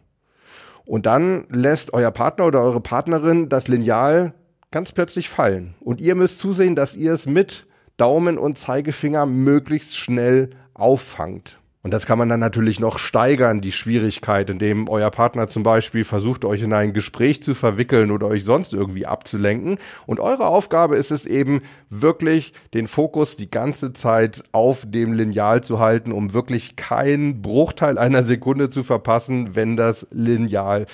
Und 0.85 1.05
dann 1.05 1.45
lässt 1.49 1.93
euer 1.93 2.11
Partner 2.11 2.45
oder 2.45 2.61
eure 2.61 2.81
Partnerin 2.81 3.47
das 3.49 3.67
Lineal 3.67 4.33
ganz 4.71 4.91
plötzlich 4.91 5.29
fallen. 5.29 5.75
Und 5.79 6.01
ihr 6.01 6.15
müsst 6.15 6.39
zusehen, 6.39 6.75
dass 6.75 6.95
ihr 6.95 7.13
es 7.13 7.25
mit 7.25 7.67
Daumen 8.03 8.37
und 8.37 8.57
Zeigefinger 8.57 9.25
möglichst 9.25 9.95
schnell 9.95 10.49
auffangt. 10.73 11.61
Und 11.83 11.93
das 11.93 12.05
kann 12.05 12.17
man 12.17 12.27
dann 12.27 12.41
natürlich 12.41 12.81
noch 12.81 12.99
steigern, 12.99 13.61
die 13.61 13.71
Schwierigkeit, 13.71 14.49
indem 14.49 14.89
euer 14.89 15.09
Partner 15.09 15.47
zum 15.47 15.63
Beispiel 15.63 16.03
versucht, 16.03 16.43
euch 16.43 16.63
in 16.63 16.73
ein 16.73 16.91
Gespräch 16.91 17.41
zu 17.41 17.55
verwickeln 17.55 18.11
oder 18.11 18.27
euch 18.27 18.43
sonst 18.43 18.73
irgendwie 18.73 19.05
abzulenken. 19.05 19.77
Und 20.05 20.19
eure 20.19 20.47
Aufgabe 20.47 20.97
ist 20.97 21.11
es 21.11 21.25
eben, 21.25 21.61
wirklich 21.89 22.51
den 22.73 22.89
Fokus 22.89 23.37
die 23.37 23.49
ganze 23.49 23.93
Zeit 23.93 24.43
auf 24.51 24.83
dem 24.85 25.13
Lineal 25.13 25.63
zu 25.63 25.79
halten, 25.79 26.11
um 26.11 26.33
wirklich 26.33 26.75
keinen 26.75 27.41
Bruchteil 27.41 27.97
einer 27.97 28.23
Sekunde 28.23 28.69
zu 28.69 28.83
verpassen, 28.83 29.55
wenn 29.55 29.77
das 29.77 30.07
Lineal 30.11 30.87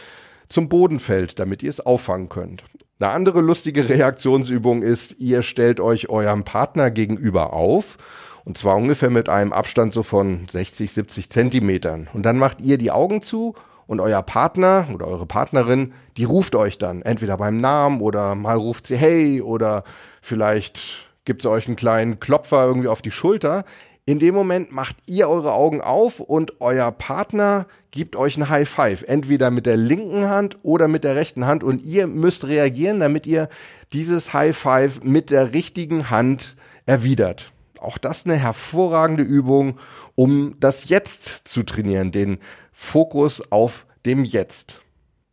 zum 0.48 0.69
Boden 0.69 1.00
fällt, 1.00 1.39
damit 1.39 1.63
ihr 1.63 1.72
es 1.72 1.84
auffangen 1.84 2.30
könnt. 2.30 2.63
Eine 3.01 3.13
andere 3.13 3.39
lustige 3.39 3.88
Reaktionsübung 3.88 4.81
ist, 4.81 5.21
ihr 5.21 5.41
stellt 5.41 5.79
euch 5.79 6.09
eurem 6.09 6.43
Partner 6.43 6.91
gegenüber 6.91 7.53
auf 7.53 7.95
und 8.43 8.57
zwar 8.57 8.75
ungefähr 8.75 9.09
mit 9.09 9.29
einem 9.29 9.53
Abstand 9.53 9.93
so 9.93 10.03
von 10.03 10.49
60, 10.49 10.91
70 10.91 11.29
Zentimetern. 11.29 12.09
Und 12.13 12.23
dann 12.23 12.38
macht 12.38 12.59
ihr 12.59 12.77
die 12.77 12.91
Augen 12.91 13.21
zu 13.21 13.55
und 13.88 14.01
euer 14.01 14.21
Partner 14.21 14.89
oder 14.93 15.07
eure 15.07 15.25
Partnerin, 15.25 15.93
die 16.17 16.25
ruft 16.25 16.55
euch 16.55 16.77
dann 16.77 17.01
entweder 17.01 17.38
beim 17.38 17.55
Namen 17.55 18.01
oder 18.01 18.35
mal 18.35 18.57
ruft 18.57 18.88
sie 18.88 18.97
hey 18.97 19.41
oder 19.41 19.85
vielleicht 20.21 21.07
gibt 21.23 21.41
sie 21.41 21.49
euch 21.49 21.67
einen 21.67 21.77
kleinen 21.77 22.19
Klopfer 22.19 22.65
irgendwie 22.65 22.89
auf 22.89 23.01
die 23.01 23.12
Schulter. 23.12 23.63
In 24.10 24.17
dem 24.17 24.34
Moment 24.34 24.72
macht 24.72 24.95
ihr 25.06 25.30
eure 25.30 25.54
Augen 25.54 25.82
auf 25.82 26.19
und 26.19 26.62
euer 26.62 26.91
Partner 26.91 27.67
gibt 27.91 28.15
euch 28.15 28.38
ein 28.38 28.50
High 28.50 28.67
Five, 28.67 29.04
entweder 29.04 29.52
mit 29.52 29.67
der 29.67 29.78
linken 29.78 30.28
Hand 30.28 30.58
oder 30.63 30.88
mit 30.88 31.04
der 31.04 31.15
rechten 31.15 31.45
Hand. 31.45 31.63
Und 31.63 31.84
ihr 31.84 32.08
müsst 32.08 32.48
reagieren, 32.48 33.00
damit 33.00 33.28
ihr 33.28 33.50
dieses 33.93 34.34
High 34.34 34.58
Five 34.58 35.04
mit 35.04 35.30
der 35.30 35.54
richtigen 35.54 36.10
Hand 36.10 36.56
erwidert. 36.88 37.52
Auch 37.80 38.00
das 38.00 38.26
eine 38.26 38.36
hervorragende 38.36 39.22
Übung, 39.22 39.78
um 40.15 40.56
das 40.60 40.89
Jetzt 40.89 41.48
zu 41.48 41.62
trainieren, 41.62 42.12
den 42.12 42.39
Fokus 42.72 43.52
auf 43.52 43.86
dem 44.08 44.24
Jetzt. 44.24 44.82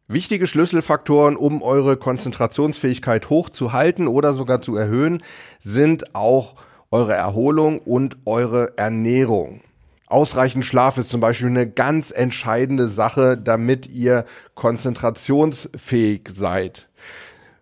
Wichtige 0.07 0.47
Schlüsselfaktoren, 0.47 1.37
um 1.37 1.63
eure 1.63 1.97
Konzentrationsfähigkeit 1.97 3.31
hochzuhalten 3.31 4.07
oder 4.07 4.35
sogar 4.35 4.61
zu 4.61 4.77
erhöhen, 4.77 5.23
sind 5.61 6.15
auch 6.15 6.57
eure 6.97 7.13
Erholung 7.13 7.79
und 7.79 8.17
eure 8.25 8.79
Ernährung. 8.79 9.61
Ausreichend 10.07 10.65
Schlaf 10.65 10.97
ist 10.97 11.11
zum 11.11 11.21
Beispiel 11.21 11.49
eine 11.49 11.69
ganz 11.69 12.11
entscheidende 12.11 12.89
Sache, 12.89 13.37
damit 13.37 13.87
ihr 13.89 14.25
konzentrationsfähig 14.55 16.29
seid 16.33 16.89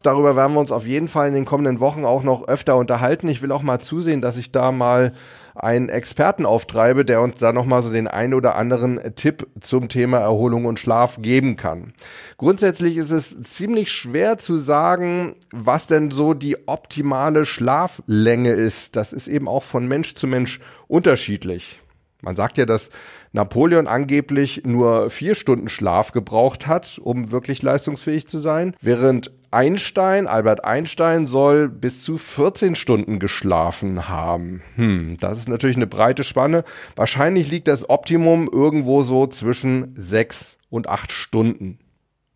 darüber 0.05 0.37
werden 0.37 0.53
wir 0.53 0.61
uns 0.61 0.71
auf 0.71 0.87
jeden 0.87 1.09
Fall 1.09 1.29
in 1.29 1.35
den 1.35 1.45
kommenden 1.45 1.81
Wochen 1.81 2.05
auch 2.05 2.23
noch 2.23 2.47
öfter 2.47 2.77
unterhalten. 2.77 3.29
Ich 3.29 3.43
will 3.43 3.51
auch 3.51 3.63
mal 3.63 3.81
zusehen, 3.81 4.21
dass 4.21 4.37
ich 4.37 4.53
da 4.53 4.71
mal 4.71 5.13
einen 5.55 5.89
Experten 5.89 6.47
auftreibe, 6.47 7.05
der 7.05 7.21
uns 7.21 7.39
da 7.39 7.53
nochmal 7.53 7.83
so 7.83 7.93
den 7.93 8.09
ein 8.09 8.35
oder 8.35 8.57
anderen 8.57 9.01
Tipp 9.15 9.47
zum 9.61 9.89
Thema 9.89 10.19
Erholung 10.19 10.65
und 10.65 10.81
Schlaf 10.81 11.23
geben 11.23 11.57
kann. 11.57 11.95
Grundsätzlich 12.39 12.97
ist 12.97 13.13
es 13.13 13.41
ziemlich 13.43 13.93
schwer 13.93 14.39
zu 14.39 14.57
sagen, 14.57 15.37
was 15.53 15.87
denn 15.87 16.11
so 16.11 16.35
die 16.35 16.67
optimale 16.67 17.47
Schlaflänge 17.47 18.51
ist. 18.51 18.97
Das 18.97 19.13
ist 19.13 19.29
eben 19.29 19.49
auch 19.49 19.63
von 19.63 19.87
Mensch 19.87 20.15
zu 20.15 20.27
Mensch 20.27 20.61
unterschiedlich. 20.89 21.81
Man 22.23 22.37
sagt 22.37 22.57
ja, 22.57 22.65
dass 22.65 22.91
Napoleon 23.33 23.87
angeblich 23.87 24.63
nur 24.65 25.11
vier 25.11 25.35
Stunden 25.35 25.69
Schlaf 25.69 26.13
gebraucht 26.13 26.67
hat, 26.67 26.99
um 27.03 27.31
wirklich 27.31 27.63
leistungsfähig 27.63 28.27
zu 28.29 28.39
sein, 28.39 28.75
während 28.81 29.31
Einstein, 29.55 30.27
Albert 30.27 30.65
Einstein 30.65 31.27
soll 31.27 31.69
bis 31.69 32.03
zu 32.03 32.19
14 32.19 32.75
Stunden 32.75 33.21
geschlafen 33.21 34.09
haben. 34.09 34.63
Hm, 34.75 35.17
das 35.21 35.39
ist 35.39 35.49
natürlich 35.49 35.77
eine 35.77 35.87
breite 35.87 36.25
Spanne. 36.25 36.65
Wahrscheinlich 36.97 37.51
liegt 37.51 37.69
das 37.69 37.89
Optimum 37.89 38.51
irgendwo 38.53 39.03
so 39.03 39.27
zwischen 39.29 39.95
sechs 39.97 40.59
und 40.71 40.89
acht 40.89 41.13
Stunden. 41.13 41.79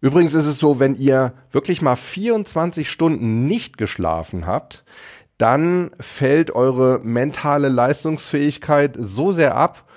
Übrigens 0.00 0.34
ist 0.34 0.46
es 0.46 0.60
so, 0.60 0.78
wenn 0.78 0.94
ihr 0.94 1.32
wirklich 1.50 1.82
mal 1.82 1.96
24 1.96 2.88
Stunden 2.88 3.48
nicht 3.48 3.78
geschlafen 3.78 4.46
habt, 4.46 4.84
dann 5.38 5.90
fällt 5.98 6.52
eure 6.52 7.00
mentale 7.02 7.68
Leistungsfähigkeit 7.68 8.96
so 8.96 9.32
sehr 9.32 9.56
ab, 9.56 9.87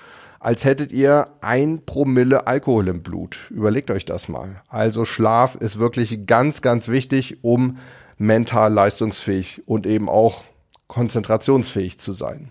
als 0.42 0.64
hättet 0.64 0.90
ihr 0.90 1.28
ein 1.40 1.84
Promille 1.86 2.46
Alkohol 2.46 2.88
im 2.88 3.02
Blut. 3.02 3.38
Überlegt 3.50 3.90
euch 3.92 4.04
das 4.04 4.28
mal. 4.28 4.60
Also 4.68 5.04
Schlaf 5.04 5.54
ist 5.54 5.78
wirklich 5.78 6.26
ganz, 6.26 6.62
ganz 6.62 6.88
wichtig, 6.88 7.44
um 7.44 7.78
mental 8.18 8.72
leistungsfähig 8.72 9.62
und 9.66 9.86
eben 9.86 10.08
auch 10.08 10.42
konzentrationsfähig 10.88 11.98
zu 11.98 12.12
sein. 12.12 12.50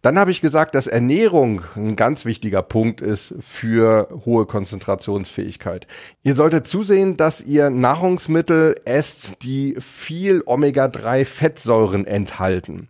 Dann 0.00 0.18
habe 0.18 0.30
ich 0.30 0.40
gesagt, 0.40 0.74
dass 0.74 0.86
Ernährung 0.86 1.62
ein 1.74 1.96
ganz 1.96 2.24
wichtiger 2.24 2.62
Punkt 2.62 3.00
ist 3.00 3.34
für 3.40 4.08
hohe 4.24 4.46
Konzentrationsfähigkeit. 4.46 5.88
Ihr 6.22 6.34
solltet 6.34 6.68
zusehen, 6.68 7.16
dass 7.16 7.42
ihr 7.42 7.68
Nahrungsmittel 7.68 8.76
esst, 8.84 9.42
die 9.42 9.74
viel 9.80 10.42
Omega-3-Fettsäuren 10.46 12.06
enthalten. 12.06 12.88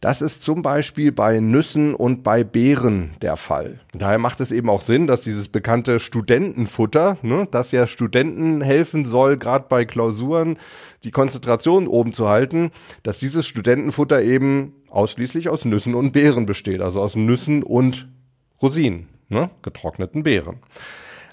Das 0.00 0.22
ist 0.22 0.42
zum 0.42 0.62
Beispiel 0.62 1.12
bei 1.12 1.40
Nüssen 1.40 1.94
und 1.94 2.22
bei 2.22 2.42
Beeren 2.42 3.16
der 3.20 3.36
Fall. 3.36 3.80
Daher 3.92 4.18
macht 4.18 4.40
es 4.40 4.50
eben 4.50 4.70
auch 4.70 4.80
Sinn, 4.80 5.06
dass 5.06 5.20
dieses 5.20 5.48
bekannte 5.48 6.00
Studentenfutter, 6.00 7.18
ne, 7.20 7.46
das 7.50 7.70
ja 7.70 7.86
Studenten 7.86 8.62
helfen 8.62 9.04
soll, 9.04 9.36
gerade 9.36 9.66
bei 9.68 9.84
Klausuren 9.84 10.56
die 11.04 11.10
Konzentration 11.10 11.86
oben 11.86 12.14
zu 12.14 12.30
halten, 12.30 12.70
dass 13.02 13.18
dieses 13.18 13.46
Studentenfutter 13.46 14.22
eben 14.22 14.72
ausschließlich 14.88 15.50
aus 15.50 15.66
Nüssen 15.66 15.94
und 15.94 16.12
Beeren 16.12 16.46
besteht, 16.46 16.80
also 16.80 17.02
aus 17.02 17.14
Nüssen 17.14 17.62
und 17.62 18.08
Rosinen, 18.62 19.10
ne, 19.28 19.50
getrockneten 19.60 20.22
Beeren. 20.22 20.60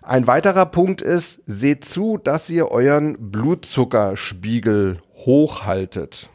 Ein 0.01 0.27
weiterer 0.27 0.65
Punkt 0.65 1.01
ist, 1.01 1.41
seht 1.45 1.85
zu, 1.85 2.17
dass 2.17 2.49
ihr 2.49 2.69
euren 2.69 3.31
Blutzuckerspiegel 3.31 5.01
hochhaltet. 5.15 6.29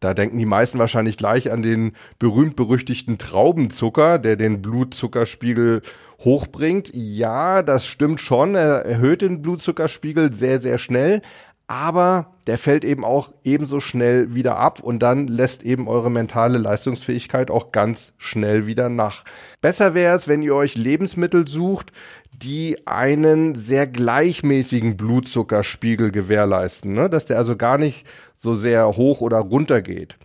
Da 0.00 0.12
denken 0.12 0.38
die 0.38 0.46
meisten 0.46 0.78
wahrscheinlich 0.78 1.16
gleich 1.16 1.50
an 1.50 1.62
den 1.62 1.92
berühmt-berüchtigten 2.18 3.16
Traubenzucker, 3.18 4.18
der 4.18 4.36
den 4.36 4.60
Blutzuckerspiegel 4.60 5.82
hochbringt. 6.20 6.90
Ja, 6.94 7.62
das 7.62 7.86
stimmt 7.86 8.20
schon. 8.20 8.54
Er 8.54 8.84
erhöht 8.84 9.22
den 9.22 9.42
Blutzuckerspiegel 9.42 10.32
sehr, 10.32 10.58
sehr 10.58 10.78
schnell. 10.78 11.22
Aber 11.68 12.34
der 12.46 12.58
fällt 12.58 12.84
eben 12.84 13.04
auch 13.04 13.32
ebenso 13.42 13.80
schnell 13.80 14.34
wieder 14.34 14.56
ab 14.56 14.80
und 14.80 15.00
dann 15.00 15.26
lässt 15.26 15.64
eben 15.64 15.88
eure 15.88 16.10
mentale 16.10 16.58
Leistungsfähigkeit 16.58 17.50
auch 17.50 17.72
ganz 17.72 18.12
schnell 18.18 18.66
wieder 18.66 18.88
nach. 18.88 19.24
Besser 19.60 19.92
wäre 19.94 20.16
es, 20.16 20.28
wenn 20.28 20.42
ihr 20.42 20.54
euch 20.54 20.76
Lebensmittel 20.76 21.48
sucht, 21.48 21.90
die 22.32 22.86
einen 22.86 23.54
sehr 23.54 23.86
gleichmäßigen 23.86 24.96
Blutzuckerspiegel 24.96 26.12
gewährleisten, 26.12 26.92
ne? 26.92 27.10
dass 27.10 27.26
der 27.26 27.38
also 27.38 27.56
gar 27.56 27.78
nicht 27.78 28.06
so 28.36 28.54
sehr 28.54 28.96
hoch 28.96 29.20
oder 29.20 29.38
runter 29.38 29.82
geht. 29.82 30.16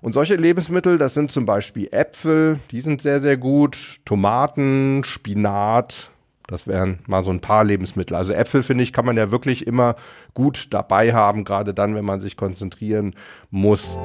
Und 0.00 0.12
solche 0.12 0.36
Lebensmittel, 0.36 0.98
das 0.98 1.14
sind 1.14 1.30
zum 1.30 1.44
Beispiel 1.44 1.88
Äpfel, 1.92 2.58
die 2.70 2.80
sind 2.80 3.02
sehr, 3.02 3.20
sehr 3.20 3.36
gut, 3.36 4.00
Tomaten, 4.04 5.02
Spinat, 5.04 6.10
das 6.48 6.66
wären 6.66 6.98
mal 7.06 7.22
so 7.22 7.30
ein 7.30 7.40
paar 7.40 7.62
Lebensmittel. 7.62 8.16
Also 8.16 8.32
Äpfel, 8.32 8.62
finde 8.64 8.82
ich, 8.82 8.92
kann 8.92 9.04
man 9.04 9.16
ja 9.16 9.30
wirklich 9.30 9.66
immer 9.66 9.94
gut 10.34 10.68
dabei 10.70 11.12
haben, 11.12 11.44
gerade 11.44 11.74
dann, 11.74 11.94
wenn 11.94 12.04
man 12.04 12.20
sich 12.20 12.36
konzentrieren 12.36 13.14
muss. 13.50 13.96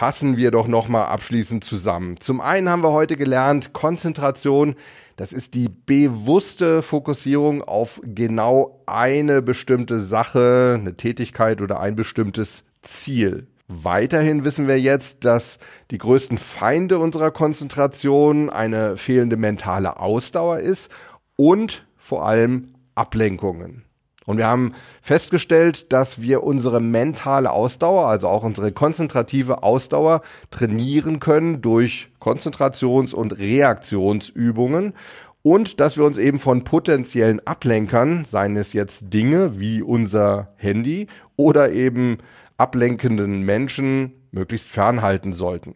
fassen 0.00 0.38
wir 0.38 0.50
doch 0.50 0.66
nochmal 0.66 1.08
abschließend 1.08 1.62
zusammen. 1.62 2.18
Zum 2.20 2.40
einen 2.40 2.70
haben 2.70 2.82
wir 2.82 2.90
heute 2.90 3.16
gelernt, 3.16 3.74
Konzentration, 3.74 4.74
das 5.16 5.34
ist 5.34 5.52
die 5.52 5.68
bewusste 5.68 6.80
Fokussierung 6.80 7.62
auf 7.62 8.00
genau 8.02 8.80
eine 8.86 9.42
bestimmte 9.42 10.00
Sache, 10.00 10.78
eine 10.80 10.96
Tätigkeit 10.96 11.60
oder 11.60 11.80
ein 11.80 11.96
bestimmtes 11.96 12.64
Ziel. 12.80 13.46
Weiterhin 13.72 14.44
wissen 14.44 14.66
wir 14.66 14.80
jetzt, 14.80 15.24
dass 15.24 15.60
die 15.92 15.98
größten 15.98 16.38
Feinde 16.38 16.98
unserer 16.98 17.30
Konzentration 17.30 18.50
eine 18.50 18.96
fehlende 18.96 19.36
mentale 19.36 20.00
Ausdauer 20.00 20.58
ist 20.58 20.90
und 21.36 21.86
vor 21.96 22.26
allem 22.26 22.74
Ablenkungen. 22.96 23.84
Und 24.26 24.38
wir 24.38 24.48
haben 24.48 24.74
festgestellt, 25.00 25.92
dass 25.92 26.20
wir 26.20 26.42
unsere 26.42 26.80
mentale 26.80 27.52
Ausdauer, 27.52 28.08
also 28.08 28.26
auch 28.26 28.42
unsere 28.42 28.72
konzentrative 28.72 29.62
Ausdauer 29.62 30.22
trainieren 30.50 31.20
können 31.20 31.62
durch 31.62 32.10
Konzentrations- 32.20 33.14
und 33.14 33.38
Reaktionsübungen 33.38 34.94
und 35.42 35.78
dass 35.78 35.96
wir 35.96 36.04
uns 36.04 36.18
eben 36.18 36.40
von 36.40 36.64
potenziellen 36.64 37.38
Ablenkern, 37.46 38.24
seien 38.24 38.56
es 38.56 38.72
jetzt 38.72 39.14
Dinge 39.14 39.60
wie 39.60 39.80
unser 39.80 40.48
Handy 40.56 41.06
oder 41.36 41.70
eben 41.70 42.18
ablenkenden 42.60 43.42
Menschen, 43.42 44.12
möglichst 44.30 44.68
fernhalten 44.68 45.32
sollten. 45.32 45.74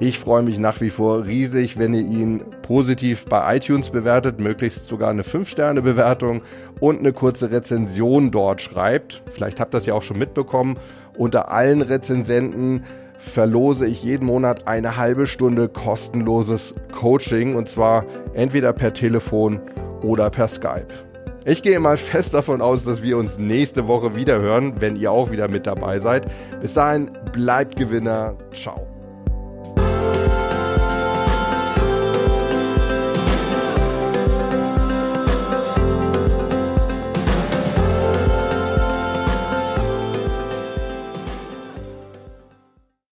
ich 0.00 0.18
freue 0.18 0.42
mich 0.42 0.58
nach 0.58 0.80
wie 0.80 0.90
vor 0.90 1.24
riesig, 1.24 1.78
wenn 1.78 1.94
ihr 1.94 2.00
ihn 2.00 2.42
positiv 2.62 3.26
bei 3.26 3.56
iTunes 3.56 3.90
bewertet, 3.90 4.40
möglichst 4.40 4.88
sogar 4.88 5.10
eine 5.10 5.22
5-Sterne-Bewertung 5.22 6.42
und 6.80 6.98
eine 6.98 7.12
kurze 7.12 7.50
Rezension 7.50 8.30
dort 8.30 8.60
schreibt. 8.60 9.22
Vielleicht 9.30 9.60
habt 9.60 9.74
ihr 9.74 9.78
das 9.78 9.86
ja 9.86 9.94
auch 9.94 10.02
schon 10.02 10.18
mitbekommen. 10.18 10.76
Unter 11.16 11.50
allen 11.50 11.80
Rezensenten 11.80 12.82
verlose 13.18 13.86
ich 13.86 14.04
jeden 14.04 14.26
Monat 14.26 14.66
eine 14.68 14.96
halbe 14.96 15.26
Stunde 15.26 15.68
kostenloses 15.68 16.74
Coaching 16.92 17.54
und 17.54 17.68
zwar 17.68 18.04
entweder 18.34 18.72
per 18.72 18.92
Telefon 18.92 19.60
oder 20.02 20.30
per 20.30 20.48
Skype. 20.48 20.88
Ich 21.48 21.62
gehe 21.62 21.78
mal 21.78 21.96
fest 21.96 22.34
davon 22.34 22.60
aus, 22.60 22.82
dass 22.82 23.02
wir 23.02 23.16
uns 23.16 23.38
nächste 23.38 23.86
Woche 23.86 24.16
wieder 24.16 24.40
hören, 24.40 24.80
wenn 24.80 24.96
ihr 24.96 25.12
auch 25.12 25.30
wieder 25.30 25.46
mit 25.46 25.64
dabei 25.68 26.00
seid. 26.00 26.26
Bis 26.60 26.74
dahin, 26.74 27.08
bleibt 27.32 27.76
Gewinner. 27.76 28.36
Ciao. 28.52 28.95